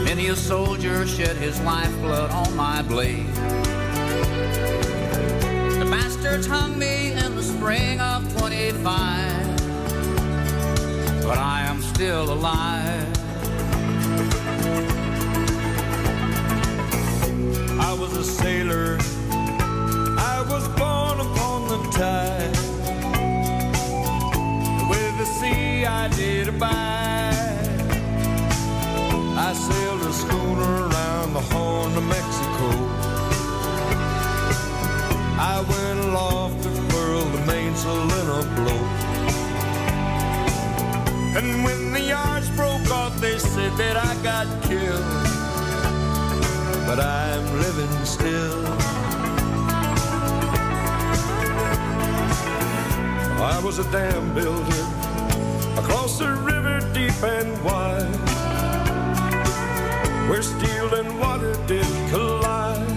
Many 0.04 0.28
a 0.28 0.36
soldier 0.36 1.08
shed 1.08 1.36
his 1.36 1.60
lifeblood 1.62 2.30
on 2.30 2.56
my 2.56 2.84
blade. 2.84 3.26
The 5.80 5.88
bastards 5.89 6.46
hung 6.46 6.78
me 6.78 7.13
in 7.13 7.36
the 7.36 7.42
spring 7.42 8.00
of 8.00 8.22
25, 8.38 8.84
but 11.24 11.39
I 11.39 11.62
am 11.65 11.82
still 11.82 12.32
alive. 12.32 13.29
Got 44.23 44.47
killed 44.63 45.39
but 46.89 46.99
I'm 46.99 47.45
living 47.62 48.03
still. 48.03 48.65
I 53.39 53.62
was 53.63 53.77
a 53.77 53.84
dam 53.91 54.34
builder 54.34 54.86
across 55.79 56.17
the 56.17 56.32
river 56.51 56.79
deep 56.95 57.13
and 57.21 57.51
wide, 57.63 58.15
where 60.29 60.41
steel 60.41 60.95
and 60.95 61.19
water 61.19 61.53
did 61.67 61.86
collide. 62.10 62.89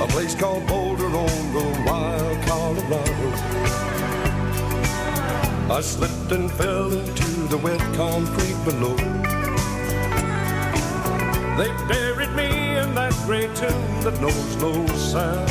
A 0.00 0.06
place 0.08 0.34
called 0.34 0.66
Boulder 0.66 1.10
on 1.26 1.52
the 1.52 1.66
wild 1.86 2.38
Colorado. 2.46 3.28
I 5.76 5.80
slipped 5.82 6.19
and 6.32 6.50
fell 6.52 6.92
into 6.92 7.48
the 7.48 7.56
wet 7.58 7.80
concrete 7.94 8.56
below. 8.64 8.94
They 11.56 11.68
buried 11.88 12.30
me 12.36 12.76
in 12.76 12.94
that 12.94 13.12
great 13.26 13.54
tomb 13.56 14.00
that 14.02 14.20
knows 14.20 14.56
no 14.56 14.86
sound. 14.96 15.50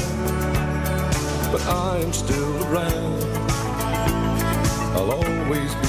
But 1.52 1.66
I'm 1.68 2.14
still 2.14 2.64
around. 2.68 3.24
I'll 4.96 5.12
always 5.12 5.76
be 5.76 5.89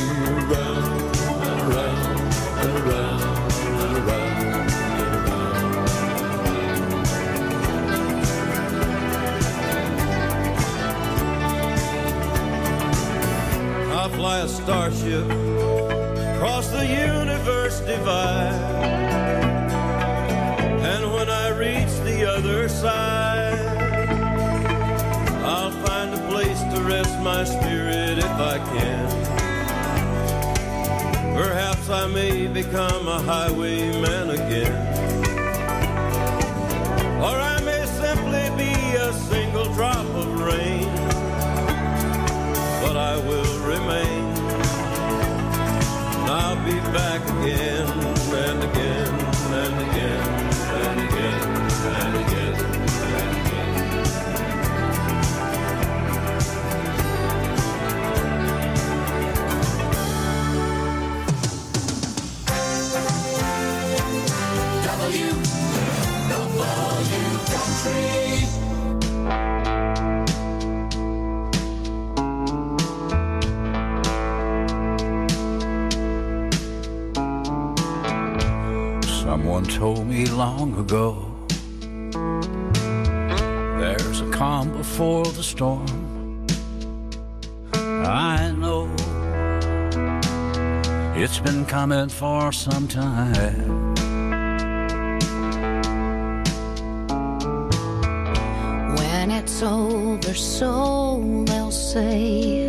a 14.41 14.49
starship 14.49 15.27
across 16.35 16.69
the 16.69 16.87
universe 16.87 17.81
divide. 17.81 18.55
And 20.83 21.13
when 21.13 21.29
I 21.29 21.49
reach 21.51 21.93
the 22.05 22.25
other 22.27 22.67
side, 22.67 23.59
I'll 25.45 25.73
find 25.85 26.15
a 26.15 26.29
place 26.31 26.59
to 26.73 26.81
rest 26.85 27.21
my 27.21 27.45
spirit 27.45 28.17
if 28.17 28.37
I 28.55 28.57
can. 28.73 29.09
Perhaps 31.35 31.91
I 31.91 32.07
may 32.07 32.47
become 32.47 33.09
a 33.09 33.21
highwayman 33.21 34.31
again. 34.31 34.75
Or 37.21 37.37
I 37.55 37.61
may 37.61 37.70
back 46.93 47.23
again 47.43 47.70
told 79.81 80.07
me 80.07 80.27
long 80.27 80.79
ago 80.79 81.27
there's 83.81 84.21
a 84.21 84.31
calm 84.31 84.71
before 84.77 85.25
the 85.25 85.43
storm. 85.43 86.47
I 87.73 88.53
know 88.59 88.91
it's 91.17 91.39
been 91.39 91.65
coming 91.65 92.11
for 92.11 92.53
some 92.53 92.87
time. 92.89 93.95
When 98.99 99.31
it's 99.31 99.63
over, 99.63 100.35
so 100.35 101.43
they'll 101.47 101.71
say 101.71 102.60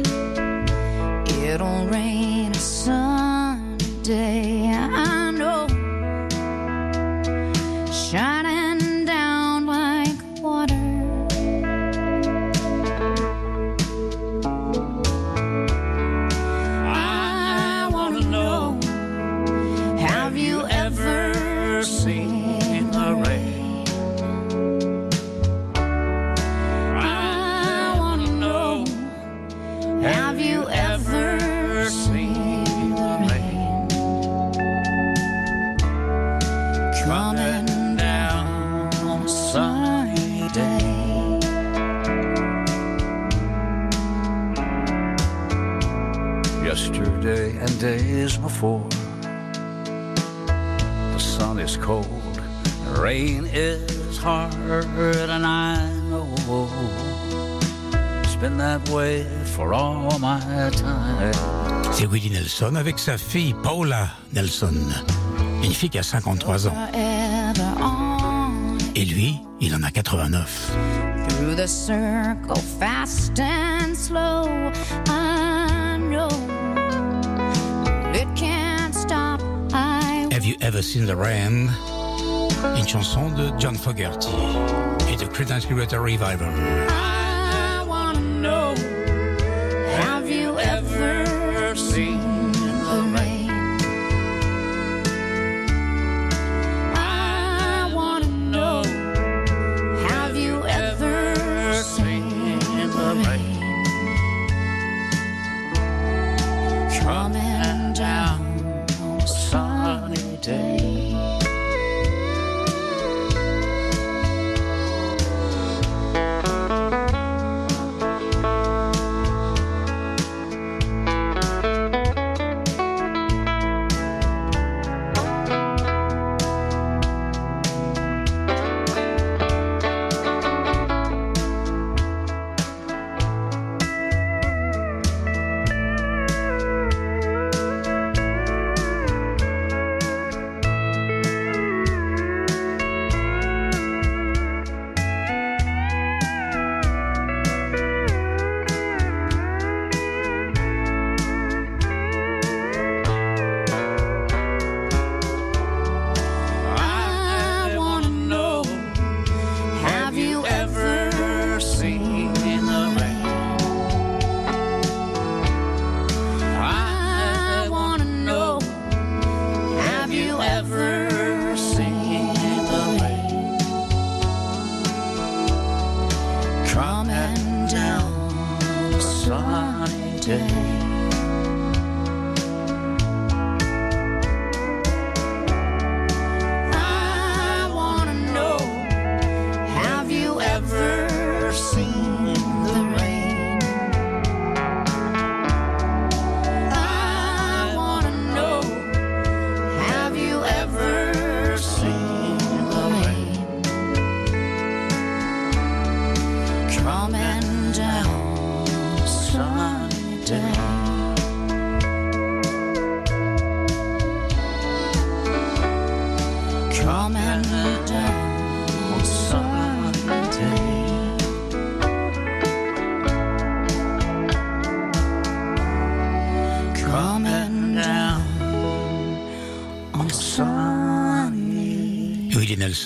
Yesterday 46.63 47.57
and 47.59 47.79
days 47.79 48.37
before, 48.37 48.87
the 51.13 51.19
sun 51.19 51.59
is 51.59 51.75
cold, 51.77 52.05
rain 52.97 53.45
is 53.53 54.01
I 54.23 54.49
know 56.09 56.27
it's 58.21 58.35
been 58.35 58.57
that 58.57 58.87
way 58.89 59.25
for 59.45 59.73
all 59.73 60.19
my 60.19 60.39
time. 60.71 61.33
C'est 61.91 62.05
Willie 62.05 62.29
Nelson 62.29 62.75
avec 62.75 62.99
sa 62.99 63.17
fille 63.17 63.53
Paula 63.63 64.09
Nelson. 64.33 64.75
Une 65.63 65.73
fille 65.73 65.89
qui 65.89 65.99
a 65.99 66.03
53 66.03 66.67
ans. 66.67 66.70
Lui, 69.21 69.39
il 69.59 69.75
en 69.75 69.83
a 69.83 69.91
89. 69.91 70.71
through 71.29 71.53
the 71.53 71.67
circle, 71.67 72.55
fast 72.79 73.39
and 73.39 73.95
slow. 73.95 74.71
I 75.09 75.97
know 75.99 76.27
it 78.15 78.27
can't 78.35 78.95
stop. 78.95 79.39
I 79.73 80.27
Have 80.31 80.43
You 80.43 80.55
Ever 80.61 80.81
Seen 80.81 81.05
the 81.05 81.15
Rain 81.15 81.69
Une 82.75 82.87
chanson 82.87 83.29
de 83.35 83.51
John 83.59 83.75
Fogerty 83.75 84.33
et 85.11 85.17
de 85.17 85.27
Creedence 85.27 85.67
Clearwater 85.67 86.01
Revival. 86.01 86.49
I 86.89 87.10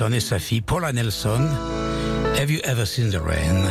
Et 0.01 0.19
sa 0.19 0.39
fille 0.39 0.59
Paula 0.59 0.91
Nelson. 0.91 1.47
Have 2.37 2.51
you 2.51 2.59
ever 2.65 2.85
seen 2.85 3.11
the 3.11 3.15
rain? 3.15 3.63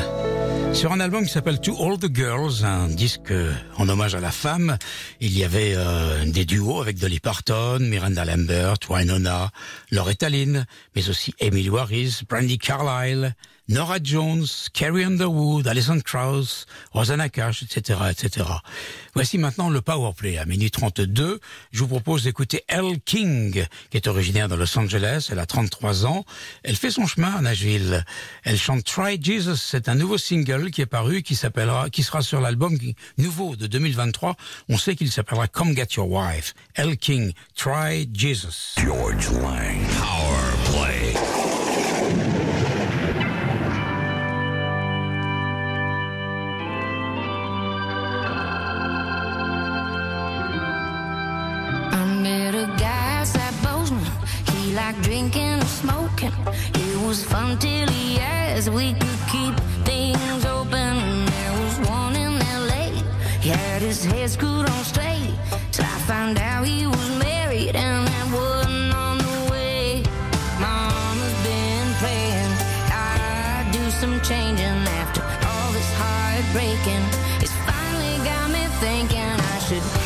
Sur 0.72 0.90
un 0.92 1.00
album 1.00 1.26
qui 1.26 1.30
s'appelle 1.30 1.60
To 1.60 1.76
All 1.78 1.98
the 1.98 2.14
Girls, 2.14 2.64
un 2.64 2.88
disque 2.88 3.32
en 3.76 3.88
hommage 3.90 4.14
à 4.14 4.20
la 4.20 4.30
femme, 4.30 4.78
il 5.20 5.37
y 5.37 5.44
avait 5.44 5.74
euh, 5.76 6.24
des 6.24 6.46
duos 6.46 6.80
avec 6.80 6.98
Dolly 6.98 7.20
Parton, 7.20 7.78
Miranda 7.78 8.24
Lambert, 8.24 8.78
Wynonna, 8.88 9.50
Loretta 9.90 10.30
Lynn, 10.30 10.64
mais 10.96 11.10
aussi 11.10 11.34
Emily 11.40 11.68
Warris, 11.68 12.22
Brandy 12.26 12.56
Carlile, 12.56 13.34
Nora 13.68 13.96
Jones, 14.03 14.68
Carrie 14.74 15.05
Underwood, 15.05 15.66
Alison 15.66 15.98
Krauss, 16.00 16.66
Rosanna 16.92 17.31
Cash, 17.31 17.62
etc., 17.62 17.98
etc. 18.11 18.46
Voici 19.14 19.38
maintenant 19.38 19.70
le 19.70 19.81
Powerplay. 19.81 20.37
À 20.37 20.44
minuit 20.44 20.70
32, 20.70 21.40
je 21.72 21.79
vous 21.79 21.88
propose 21.88 22.24
d'écouter 22.24 22.62
Elle 22.68 23.00
King, 23.00 23.64
qui 23.88 23.96
est 23.96 24.07
originaire 24.07 24.48
de 24.48 24.55
Los 24.55 24.79
Angeles. 24.79 25.29
Elle 25.33 25.38
a 25.38 25.46
33 25.46 26.05
ans. 26.05 26.27
Elle 26.62 26.77
fait 26.77 26.90
son 26.90 27.07
chemin 27.07 27.35
à 27.35 27.40
Nashville. 27.40 28.05
Elle 28.42 28.59
chante 28.59 28.85
Try 28.85 29.18
Jesus. 29.22 29.57
C'est 29.57 29.88
un 29.88 29.94
nouveau 29.94 30.18
single 30.18 30.70
qui 30.70 30.83
est 30.83 30.87
paru, 30.87 31.22
qui 31.22 31.35
s'appellera, 31.35 31.88
qui 31.88 32.03
sera 32.03 32.20
sur 32.20 32.42
l'album 32.42 32.77
nouveau 33.16 33.57
de 33.57 33.66
2023. 33.66 34.37
On 34.68 34.77
sait 34.77 34.94
qu'il 34.94 35.11
s'appellera 35.11 35.48
Come 35.48 35.74
Get 35.74 35.94
Your 35.96 36.11
Wife. 36.11 36.55
Elle 36.74 36.98
King, 36.98 37.33
Try 37.57 38.11
Jesus. 38.12 38.74
George 38.77 39.31
Lang. 39.31 39.81
Power 39.98 40.53
Play. 40.66 41.43
He 54.96 55.02
drinking 55.02 55.42
and 55.42 55.64
smoking. 55.64 56.33
It 56.74 57.07
was 57.07 57.24
fun 57.24 57.59
till 57.59 57.88
he 57.88 58.18
asked 58.18 58.68
we 58.68 58.92
could 58.92 59.20
keep 59.30 59.54
things 59.85 60.44
open. 60.44 61.26
There 61.26 61.52
was 61.52 61.88
one 61.88 62.14
in 62.16 62.38
LA. 62.38 63.02
He 63.40 63.48
had 63.48 63.83
his 63.83 64.04
head 64.04 64.30
screwed 64.30 64.68
on 64.68 64.85
straight. 64.85 65.35
Till 65.72 65.85
I 65.85 65.98
found 66.07 66.38
out 66.38 66.66
he 66.66 66.87
was 66.87 67.11
married 67.18 67.74
and 67.76 68.07
that 68.07 68.26
wasn't 68.33 68.94
on 68.94 69.18
the 69.18 69.50
way. 69.50 70.02
Mama's 70.61 71.37
been 71.42 71.87
praying 72.02 72.52
I 72.92 73.68
do 73.72 73.90
some 73.90 74.20
changing 74.20 74.80
after 75.00 75.22
all 75.48 75.72
this 75.72 75.90
heartbreaking. 75.98 77.04
It's 77.42 77.57
finally 77.66 78.16
got 78.24 78.50
me 78.50 78.64
thinking 78.80 79.35
I 79.54 79.59
should 79.66 80.03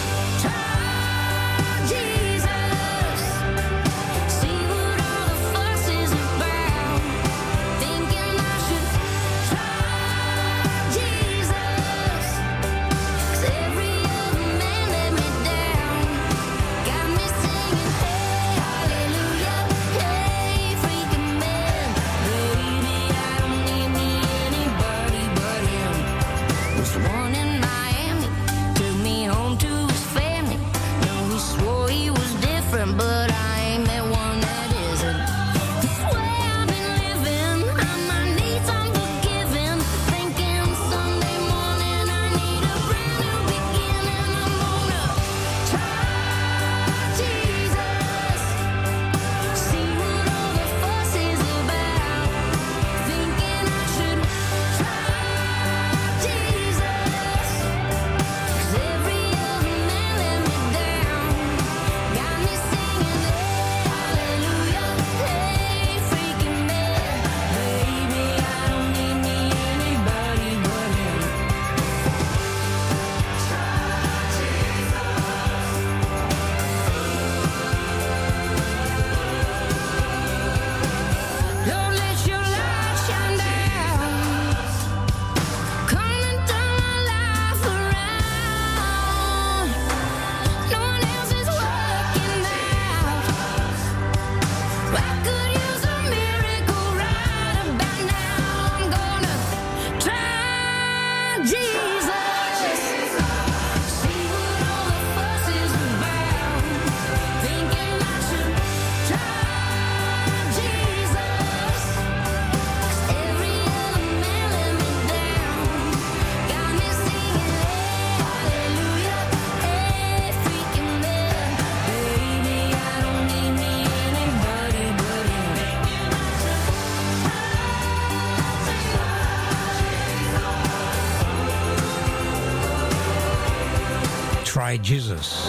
Try 134.79 134.85
Jesus. 134.85 135.49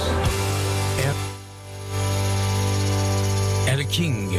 Elle 3.68 3.86
King. 3.88 4.38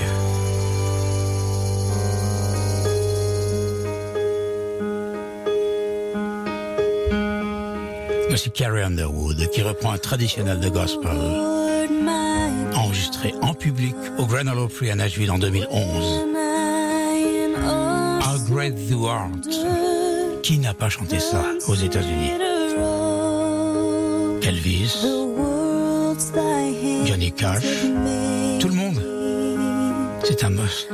Voici 8.29 8.51
Carrie 8.51 8.83
Underwood 8.83 9.49
qui 9.51 9.63
reprend 9.63 9.93
un 9.93 9.99
traditionnel 9.99 10.61
de 10.61 10.69
gospel 10.69 11.11
enregistré 12.75 13.35
en 13.43 13.55
public 13.55 13.95
au 14.19 14.27
Grand 14.27 14.47
Ole 14.47 14.59
Opry 14.59 14.91
à 14.91 14.95
Nashville 14.95 15.31
en 15.31 15.39
2011. 15.39 16.27
How 18.23 18.39
Great 18.53 18.75
Thou 18.89 19.07
Art. 19.07 19.31
Qui 20.43 20.59
n'a 20.59 20.75
pas 20.75 20.89
chanté 20.89 21.21
ça 21.21 21.45
aux 21.69 21.75
États-Unis? 21.75 22.50
Elvis, 24.43 25.07
Johnny 27.05 27.33
Cash, 27.33 27.65
tout 28.59 28.69
le 28.69 28.75
monde. 28.75 29.03
C'est 30.25 30.45
un 30.45 30.51
must. 30.51 30.89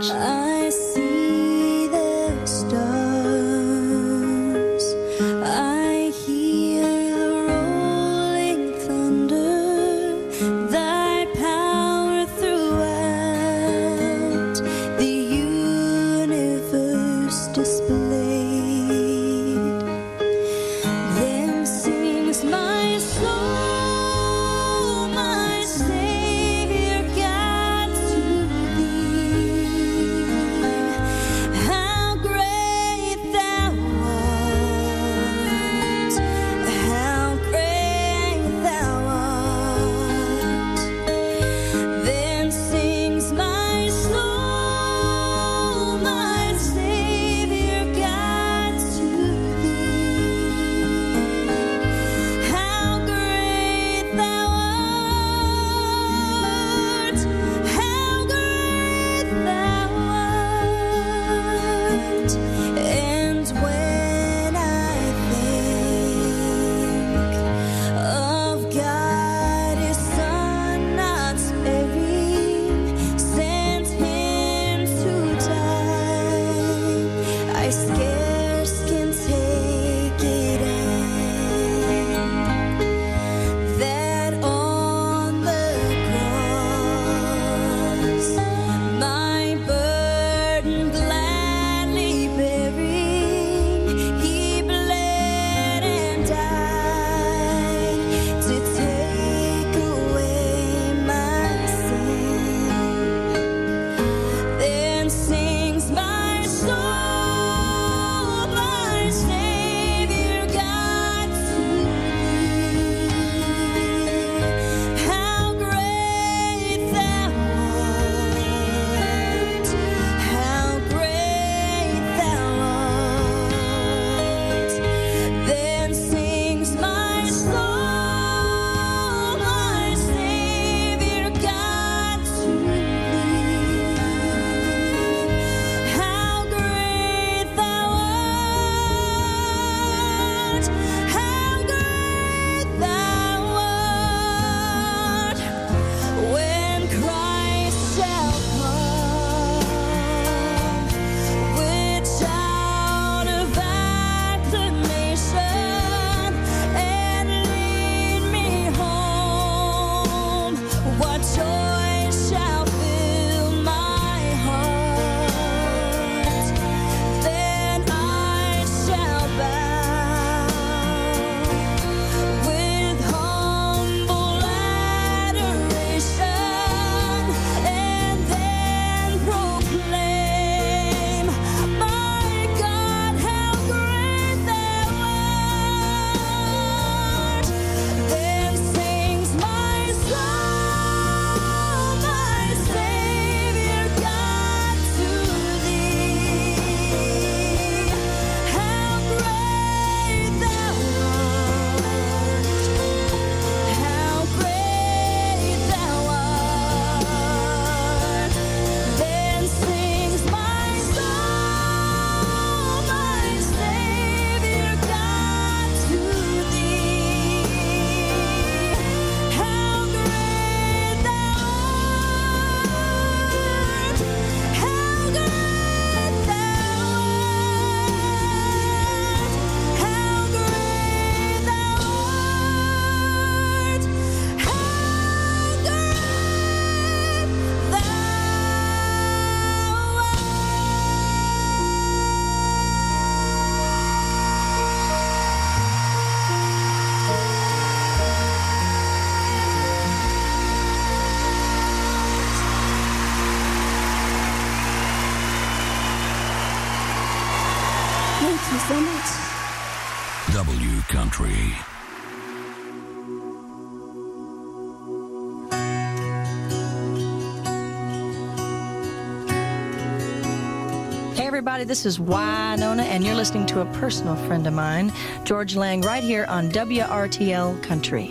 everybody. 271.57 271.69
This 271.69 271.87
is 271.87 271.99
Wynonna, 271.99 272.83
and 272.83 273.03
you're 273.03 273.15
listening 273.15 273.47
to 273.47 273.63
a 273.63 273.65
personal 273.81 274.15
friend 274.27 274.47
of 274.47 274.53
mine, 274.53 274.93
Georges 275.25 275.57
Lang, 275.57 275.81
right 275.81 276.03
here 276.03 276.27
on 276.29 276.51
WRTL 276.51 277.63
Country. 277.63 278.11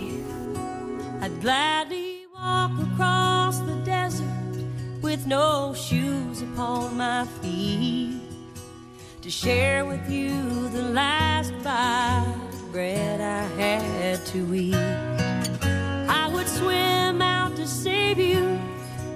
I'd 1.20 1.40
gladly 1.40 2.26
walk 2.34 2.72
across 2.80 3.60
the 3.60 3.76
desert 3.84 4.26
with 5.00 5.28
no 5.28 5.74
shoes 5.74 6.42
upon 6.42 6.96
my 6.96 7.24
feet 7.40 8.20
to 9.22 9.30
share 9.30 9.84
with 9.84 10.10
you 10.10 10.68
the 10.70 10.82
last 10.82 11.52
bite 11.62 12.34
of 12.52 12.72
bread 12.72 13.20
I 13.20 13.44
had 13.60 14.26
to 14.26 14.54
eat. 14.54 14.74
I 14.74 16.28
would 16.34 16.48
swim 16.48 17.22
out 17.22 17.54
to 17.54 17.68
save 17.68 18.18
you 18.18 18.58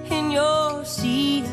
in 0.09 0.31
your 0.31 0.85
sea 0.85 1.43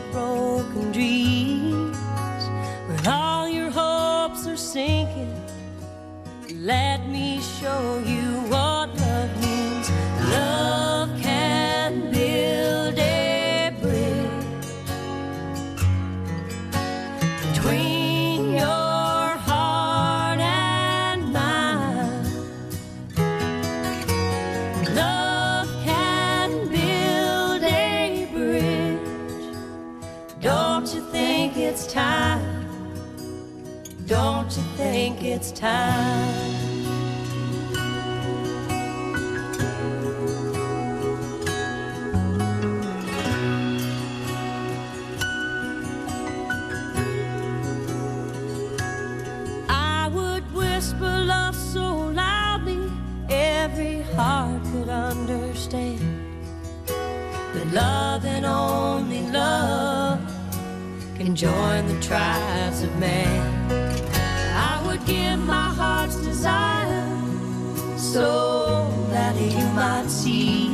show 7.61 7.99
you 8.07 8.41
what 8.53 8.89
love 9.01 9.41
means. 9.41 9.91
Love 10.31 11.11
can 11.21 12.09
build 12.13 12.97
a 12.97 13.75
bridge 13.81 14.69
between 17.43 18.53
your 18.53 19.27
heart 19.49 20.39
and 20.39 21.33
mine. 21.33 22.23
Love 24.95 25.69
can 25.83 26.69
build 26.69 27.65
a 27.65 28.29
bridge. 28.33 29.57
Don't 30.41 30.95
you 30.95 31.01
think 31.11 31.57
it's 31.57 31.93
time? 31.93 32.67
Don't 34.07 34.57
you 34.57 34.63
think 34.77 35.25
it's 35.25 35.51
time? 35.51 36.48
only 58.49 59.23
love 59.31 60.21
can 61.17 61.37
join 61.37 61.87
the 61.87 62.01
tribes 62.01 62.83
of 62.83 62.99
man. 62.99 63.73
I 64.71 64.85
would 64.87 65.05
give 65.05 65.39
my 65.41 65.69
heart's 65.81 66.17
desire 66.17 67.07
so 67.97 68.91
that 69.11 69.37
you 69.37 69.67
might 69.75 70.09
see. 70.09 70.69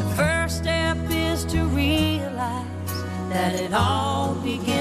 The 0.00 0.14
first 0.16 0.58
step 0.58 0.96
is 1.10 1.44
to 1.46 1.64
realize 1.66 2.66
that 3.28 3.54
it 3.60 3.72
all 3.72 4.34
begins. 4.36 4.79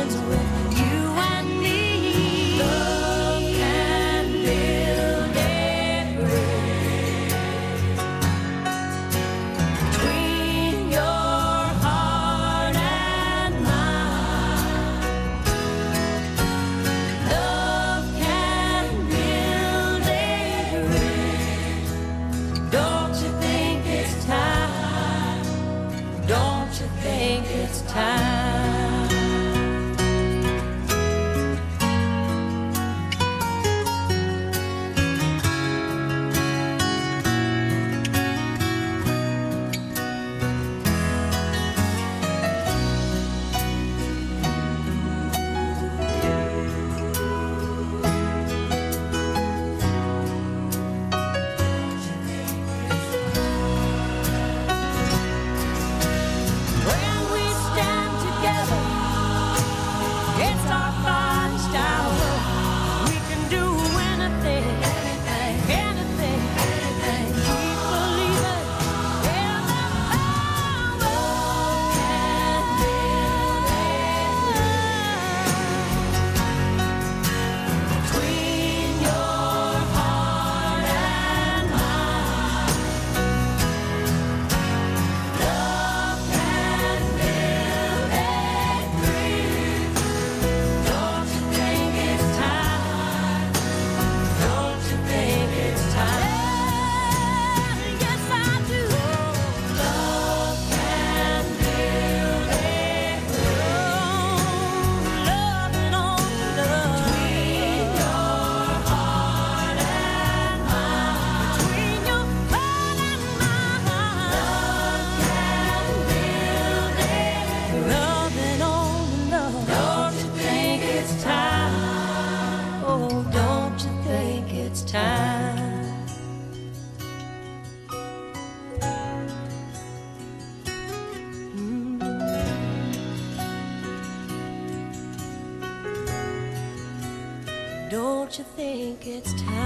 gets 139.00 139.34
tired. 139.42 139.59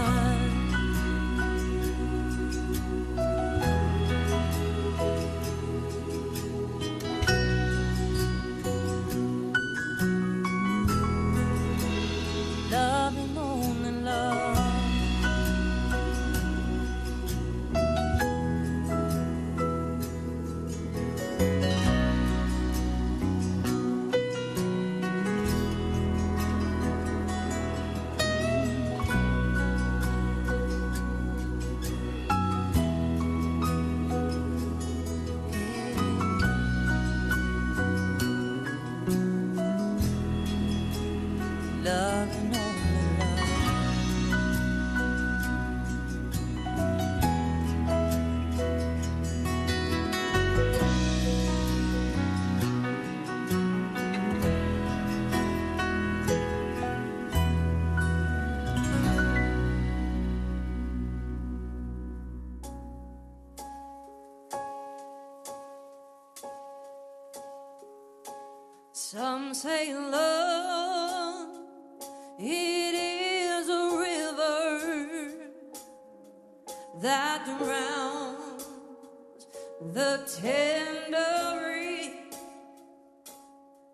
the 79.92 80.20
tender 80.42 81.68
reed. 81.68 82.12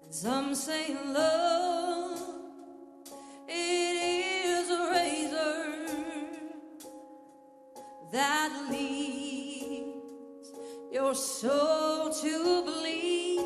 Some 0.09 0.53
say 0.53 0.95
love, 1.05 2.21
it 3.47 3.51
is 3.51 4.69
a 4.69 4.91
razor 4.91 5.65
that 8.11 8.67
leads 8.69 10.51
your 10.91 11.15
soul 11.15 12.11
to 12.11 12.63
bleed. 12.63 13.45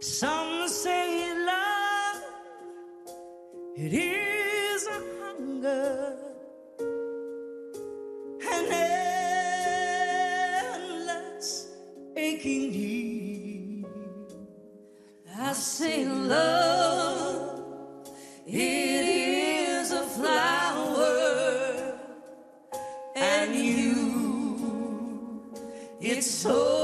Some 0.00 0.68
say 0.68 1.34
love, 1.44 2.22
it 3.76 3.92
is 3.92 4.86
a 4.86 5.00
hunger 5.20 6.27
say 15.58 16.04
love, 16.06 17.60
it 18.46 18.54
is 18.54 19.92
a 19.92 20.02
flower, 20.02 21.98
and 23.16 23.54
you, 23.54 25.52
it's 26.00 26.46
only 26.46 26.77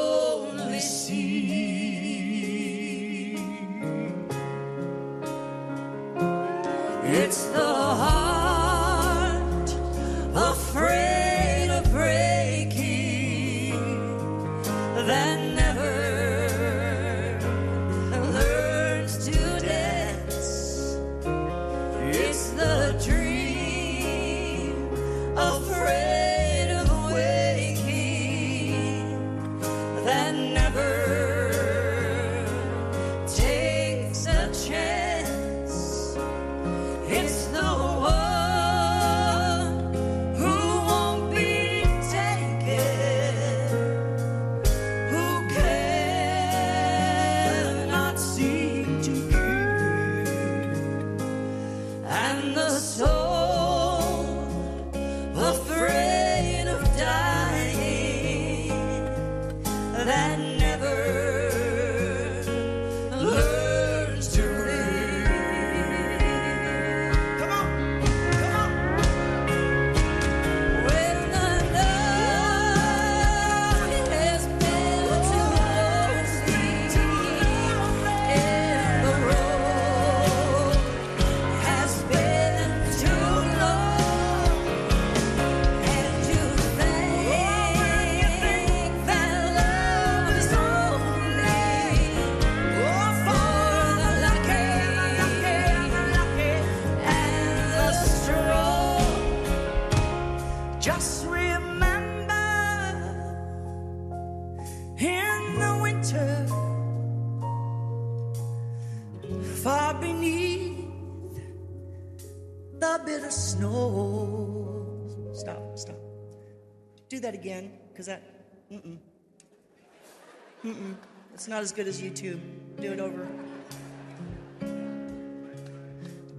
It's 121.44 121.50
not 121.50 121.60
as 121.60 121.72
good 121.72 121.86
as 121.86 122.00
YouTube. 122.00 122.40
Do 122.80 122.90
it 122.90 123.00
over. 123.00 123.28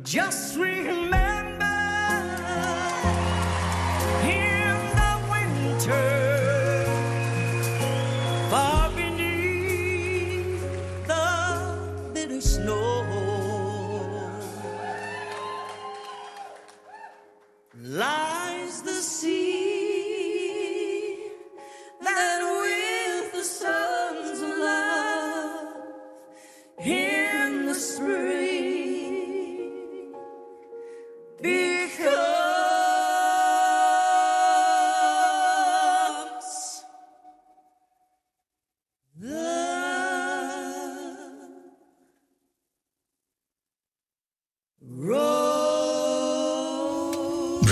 Just 0.01 0.57
remember 0.57 1.04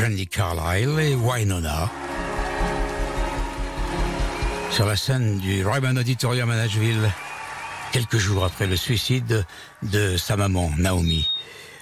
Brandy 0.04 0.28
Carlyle 0.28 1.00
et 1.00 1.16
Wynonna. 1.16 1.90
Sur 4.70 4.86
la 4.86 4.98
scène 4.98 5.40
du 5.40 5.66
Ryman 5.66 5.98
Auditorium 5.98 6.50
à 6.50 6.58
Nashville, 6.58 7.10
quelques 7.94 8.18
jours 8.18 8.44
après 8.44 8.68
le 8.68 8.76
suicide 8.76 9.46
de 9.82 10.18
sa 10.18 10.36
maman, 10.36 10.74
Naomi. 10.78 11.30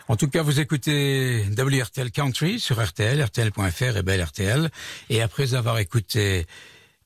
En 0.07 0.17
tout 0.17 0.27
cas, 0.27 0.43
vous 0.43 0.59
écoutez 0.59 1.43
WRTL 1.57 2.11
Country 2.11 2.59
sur 2.59 2.79
RTL, 2.79 3.23
RTL.fr 3.23 3.97
et 3.97 4.03
Belle 4.03 4.21
RTL. 4.21 4.69
Et 5.09 5.23
après 5.23 5.55
avoir 5.55 5.79
écouté 5.79 6.45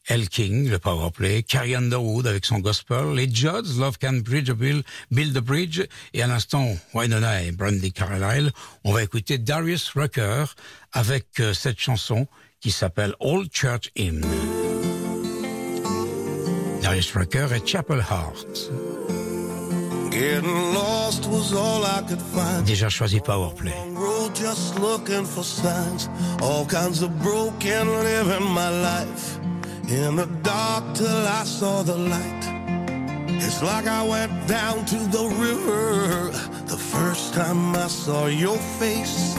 El 0.08 0.30
King, 0.30 0.70
le 0.70 0.78
powerplay, 0.78 1.42
Carrie 1.42 1.76
Underwood 1.76 2.28
avec 2.28 2.46
son 2.46 2.60
gospel, 2.60 3.16
les 3.16 3.28
Judds, 3.34 3.80
Love 3.80 3.98
Can 4.00 4.22
Bridge 4.24 4.50
a 4.50 4.54
Bill, 4.54 4.84
Build 5.10 5.36
a 5.36 5.42
Bridge, 5.42 5.82
et 6.14 6.22
à 6.22 6.28
l'instant, 6.28 6.68
Wynonna 6.94 7.44
et 7.44 7.52
Brandy 7.52 7.92
Carlyle, 7.92 8.52
on 8.84 8.94
va 8.94 9.02
écouter 9.02 9.40
Darius 9.40 9.90
Rucker 9.96 10.46
avec 10.94 11.40
euh, 11.40 11.54
cette 11.54 11.80
chanson 11.80 12.28
qui 12.60 12.72
s'appelle 12.72 13.16
Old 13.20 13.50
Church 13.52 13.90
Hymn. 13.96 14.22
Darius 16.82 17.12
Rucker 17.14 17.48
et 17.56 17.66
Chapel 17.66 18.00
Heart. 18.00 18.72
Getting 20.12 20.74
lost 20.74 21.28
was 21.28 21.52
all 21.54 21.84
I 21.84 22.02
could 22.08 22.22
find. 22.22 22.66
Déjà 22.66 22.90
choisi 22.90 23.20
Powerplay. 23.20 23.74
Road 23.96 24.34
just 24.36 24.80
looking 24.80 25.26
for 25.26 25.44
signs. 25.44 26.10
All 26.42 26.66
kinds 26.66 27.02
of 27.02 27.10
broken 27.22 27.88
living 28.04 28.48
my 28.54 28.70
life. 28.70 29.40
In 29.88 30.16
the 30.16 30.26
dark 30.42 30.96
till 30.96 31.28
I 31.28 31.44
saw 31.44 31.84
the 31.84 31.96
light. 31.96 32.44
It's 33.28 33.62
like 33.62 33.86
I 33.86 34.02
went 34.02 34.48
down 34.48 34.84
to 34.86 34.96
the 34.96 35.26
river. 35.38 36.32
The 36.66 36.78
first 36.78 37.36
time 37.36 37.76
I 37.76 37.88
saw 37.88 38.26
your 38.26 38.58
face. 38.80 39.36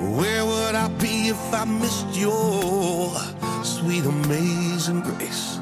Where 0.00 0.44
would 0.44 0.74
I 0.74 0.88
be 0.98 1.28
if 1.28 1.54
I 1.54 1.64
missed 1.64 2.16
your 2.16 3.14
sweet, 3.62 4.04
amazing 4.04 5.02
grace? 5.02 5.58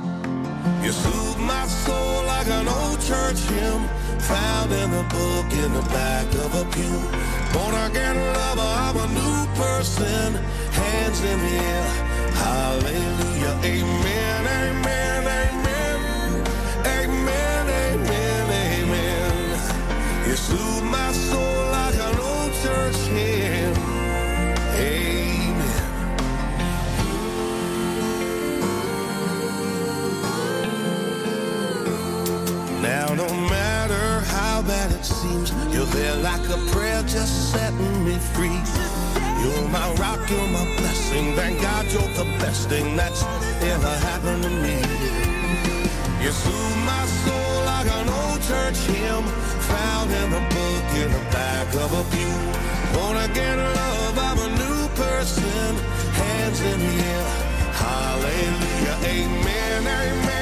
You 0.82 0.92
soothe 0.92 1.40
my 1.40 1.66
soul 1.66 2.24
like 2.24 2.48
an 2.48 2.66
old 2.66 3.00
church 3.02 3.40
hymn 3.52 3.88
found 4.20 4.72
in 4.72 4.90
a 4.90 5.02
book 5.02 5.48
in 5.52 5.70
the 5.74 5.86
back 5.92 6.28
of 6.44 6.50
a 6.54 6.64
pew. 6.72 6.98
Born 7.52 7.74
again 7.90 8.16
lover, 8.32 8.72
I'm 8.84 8.96
a 8.96 9.06
new 9.20 9.38
person. 9.54 10.34
Hands 10.72 11.20
in 11.20 11.38
the 11.38 11.56
air, 11.76 12.13
Hallelujah, 12.42 13.54
amen, 13.62 14.46
amen, 14.46 15.26
amen, 15.26 16.46
amen, 16.86 17.68
amen, 17.68 18.50
amen. 18.50 19.24
You 20.28 20.36
my 20.82 21.12
soul 21.12 21.70
like 21.70 21.94
an 21.94 22.18
old 22.18 22.52
church 22.62 22.96
hymn. 23.08 23.74
Amen. 24.74 26.04
Now, 32.82 33.14
no 33.14 33.28
matter 33.48 34.20
how 34.26 34.62
bad 34.62 34.92
it 34.92 35.04
seems, 35.04 35.52
you're 35.72 35.86
there 35.86 36.16
like 36.16 36.48
a 36.48 36.58
prayer 36.72 37.02
just 37.02 37.52
setting 37.52 38.04
me 38.04 38.18
free. 38.34 38.93
You're 39.44 39.68
my 39.68 39.92
rock, 40.00 40.20
you're 40.30 40.48
my 40.56 40.64
blessing. 40.78 41.34
Thank 41.34 41.60
God 41.60 41.84
you're 41.92 42.14
the 42.16 42.24
best 42.40 42.70
thing 42.70 42.96
that's 42.96 43.22
ever 43.72 43.94
happened 44.08 44.42
to 44.44 44.48
me. 44.48 44.76
You 46.24 46.32
soothe 46.32 46.78
my 46.88 47.04
soul 47.22 47.56
like 47.72 47.88
an 47.98 48.08
old 48.08 48.40
church 48.48 48.78
hymn 48.88 49.24
found 49.68 50.10
in 50.10 50.28
a 50.32 50.42
book 50.56 50.86
in 51.02 51.12
the 51.12 51.24
back 51.30 51.68
of 51.74 51.90
a 51.92 52.04
pew. 52.12 52.36
Born 52.94 53.16
again 53.28 53.58
love, 53.58 54.18
I'm 54.28 54.38
a 54.38 54.50
new 54.62 54.88
person. 54.96 55.76
Hands 56.22 56.60
in 56.60 56.78
the 56.80 56.94
air. 57.12 57.26
Hallelujah. 57.84 58.96
Amen, 59.12 59.82
amen, 59.82 60.22
amen. 60.22 60.33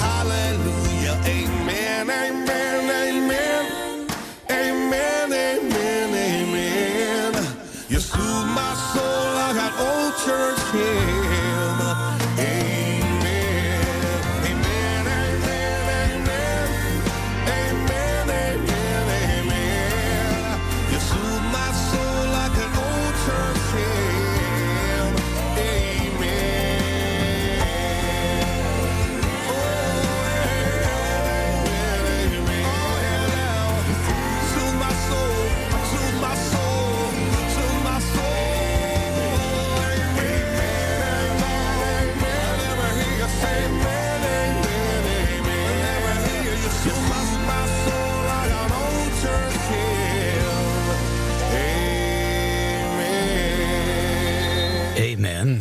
Hallelujah. 0.00 1.20
Amen. 1.24 2.10
Amen. 2.10 2.90
Amen. 2.90 4.08
Amen, 4.50 5.32
amen, 5.32 5.32
amen. 5.32 5.77
Church 10.28 10.60
hymn. 10.72 11.17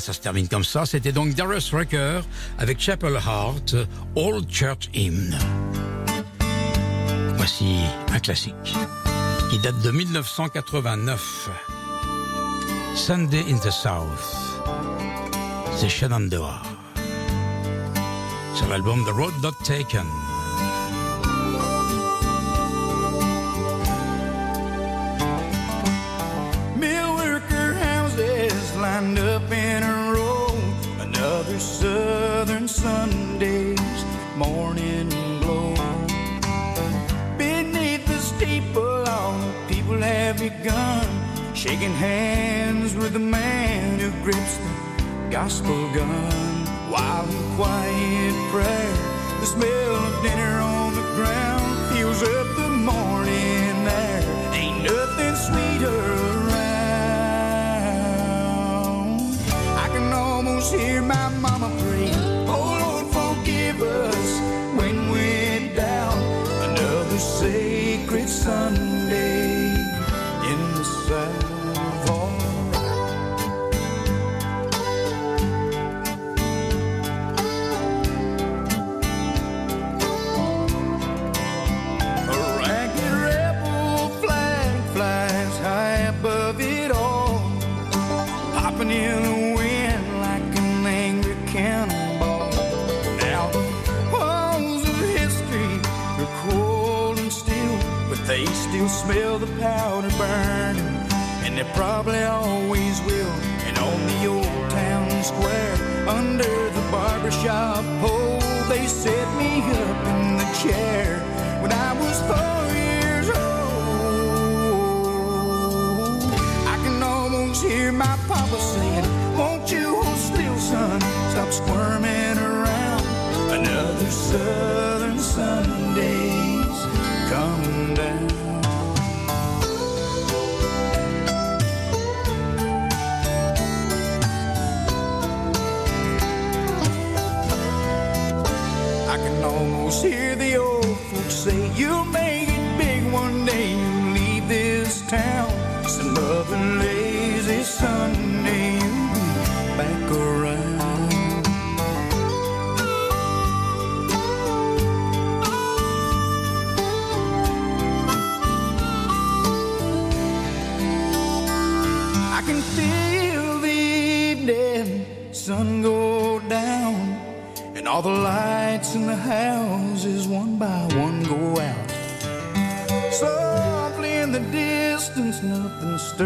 Ça 0.08 0.14
se 0.14 0.22
termine 0.22 0.48
comme 0.48 0.64
ça. 0.64 0.86
C'était 0.86 1.12
donc 1.12 1.34
Darius 1.34 1.74
Rucker 1.74 2.22
avec 2.60 2.80
Chapel 2.80 3.16
Heart, 3.16 3.76
Old 4.16 4.50
Church 4.50 4.90
Hymn. 4.94 5.38
Voici 7.36 7.82
un 8.14 8.20
classique 8.20 8.74
qui 9.50 9.60
date 9.60 9.82
de 9.82 9.92
1989. 9.92 11.50
Sunday 12.96 13.44
in 13.50 13.58
the 13.58 13.70
South. 13.70 14.08
C'est 15.76 15.90
Shenandoah. 15.90 16.62
Sur 18.56 18.70
l'album 18.70 19.04
The 19.04 19.10
Road 19.10 19.34
Not 19.44 19.56
Taken. 19.66 20.08
Sunday's 32.78 34.06
morning 34.36 35.10
glow. 35.42 35.74
Beneath 37.36 38.06
the 38.06 38.20
steeple, 38.20 39.04
all 39.08 39.34
the 39.40 39.52
people 39.68 39.98
have 39.98 40.38
begun 40.38 41.08
shaking 41.56 41.94
hands 41.94 42.94
with 42.96 43.14
the 43.14 43.20
man 43.20 43.98
who 44.00 44.12
grips 44.22 44.58
the 44.58 44.70
gospel 45.32 45.92
gun. 45.96 46.68
While 46.94 47.28
in 47.28 47.56
quiet 47.56 48.36
prayer, 48.52 48.94
the 49.40 49.48
smell 49.48 49.96
of 49.96 50.22
dinner 50.22 50.60
on 50.60 50.94
the 50.94 51.08
ground 51.18 51.66
fills 51.92 52.22
up 52.22 52.48
the 52.58 52.70
morning 52.70 53.88
air. 53.88 54.22
Ain't 54.54 54.84
nothing 54.84 55.36
sweeter 55.36 56.00
around. 56.46 56.78
I 59.84 59.90
can 59.90 60.14
almost 60.14 60.72
hear 60.76 61.02
my 61.02 61.30
mama 61.30 61.72
pray. 61.82 62.37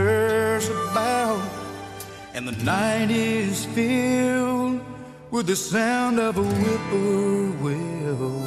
Stirs 0.01 0.69
about, 0.69 1.41
and 2.33 2.47
the 2.47 2.57
night 2.63 3.11
is 3.11 3.65
filled 3.65 4.81
with 5.29 5.45
the 5.45 5.55
sound 5.55 6.19
of 6.19 6.37
a 6.37 6.43
whippoorwill. 6.43 8.41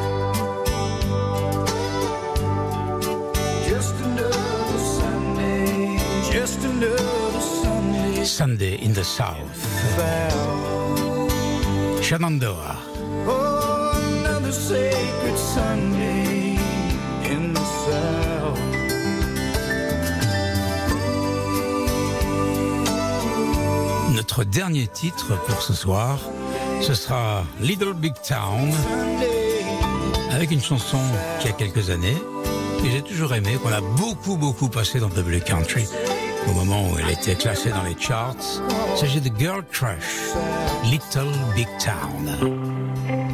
Just 3.70 3.96
another 4.08 4.80
Sunday, 5.00 5.98
just 6.32 6.60
another 6.72 7.42
Sunday. 7.64 8.24
Sunday 8.26 8.76
in 8.86 8.94
the 8.94 9.04
South. 9.04 9.62
Shenandoah. 12.04 12.95
Sacred 14.68 15.38
Sunday. 15.38 16.58
Notre 24.16 24.44
dernier 24.44 24.88
titre 24.88 25.38
pour 25.46 25.62
ce 25.62 25.74
soir, 25.74 26.18
ce 26.82 26.96
sera 26.96 27.44
Little 27.62 27.94
Big 27.94 28.16
Town, 28.28 28.72
avec 30.32 30.50
une 30.50 30.64
chanson 30.64 30.98
qui 31.42 31.48
a 31.48 31.52
quelques 31.52 31.92
années, 31.92 32.18
que 32.82 32.90
j'ai 32.90 33.04
toujours 33.04 33.36
aimé, 33.36 33.60
qu'on 33.62 33.72
a 33.72 33.82
beaucoup 33.82 34.36
beaucoup 34.36 34.70
passé 34.70 35.00
dans 35.00 35.10
W 35.10 35.42
Country, 35.42 35.86
au 36.48 36.54
moment 36.54 36.90
où 36.90 36.98
elle 36.98 37.12
était 37.12 37.36
classée 37.36 37.70
dans 37.70 37.84
les 37.84 37.96
charts. 38.00 38.36
Il 38.96 39.00
s'agit 39.00 39.22
de 39.22 39.30
Girl 39.38 39.64
Crush, 39.72 40.34
Little 40.86 41.32
Big 41.56 41.68
Town. 41.78 43.25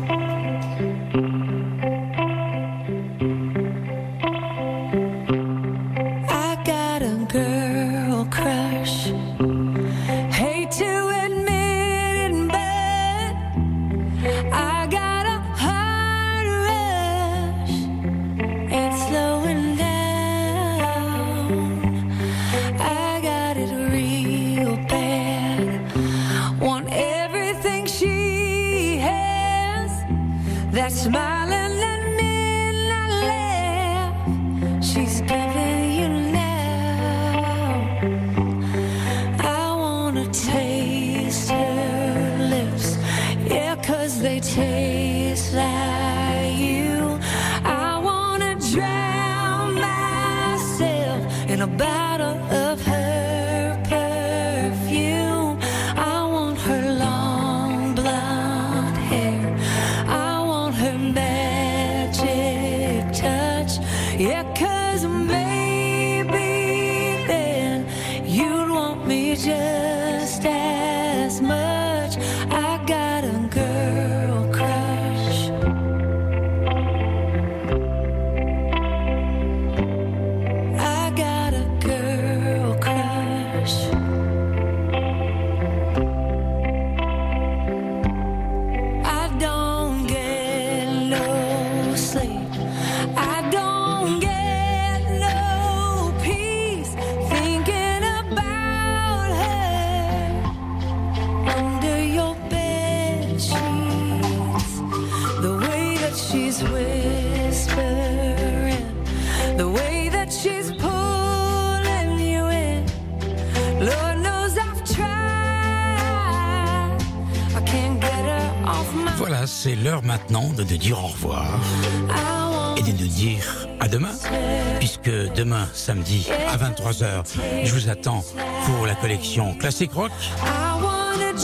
Samedi, 125.81 126.27
à 126.47 126.57
23h, 126.57 127.23
je 127.63 127.73
vous 127.73 127.89
attends 127.89 128.23
pour 128.65 128.85
la 128.85 128.93
collection 128.93 129.55
Classic 129.55 129.91
Rock 129.91 130.11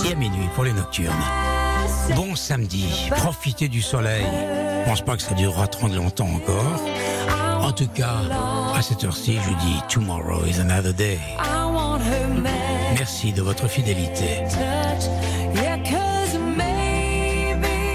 et 0.05 0.11
à 0.11 0.15
minuit 0.15 0.47
pour 0.53 0.63
les 0.63 0.73
nocturnes. 0.73 1.15
Bon 2.15 2.35
samedi, 2.35 2.85
profitez 3.09 3.67
du 3.67 3.81
soleil. 3.81 4.23
Je 4.83 4.89
pense 4.89 5.01
pas 5.01 5.17
que 5.17 5.23
ça 5.23 5.33
durera 5.33 5.65
trop 5.65 5.87
longtemps 5.87 6.29
encore. 6.29 6.79
En 7.61 7.71
tout 7.71 7.87
cas, 7.87 8.21
à 8.75 8.81
cette 8.83 9.03
heure-ci, 9.03 9.39
je 9.43 9.49
vous 9.49 9.55
dis 9.55 9.81
Tomorrow 9.89 10.45
is 10.45 10.59
another 10.59 10.93
day. 10.93 11.19
Merci 12.93 13.33
de 13.33 13.41
votre 13.41 13.67
fidélité. 13.67 14.43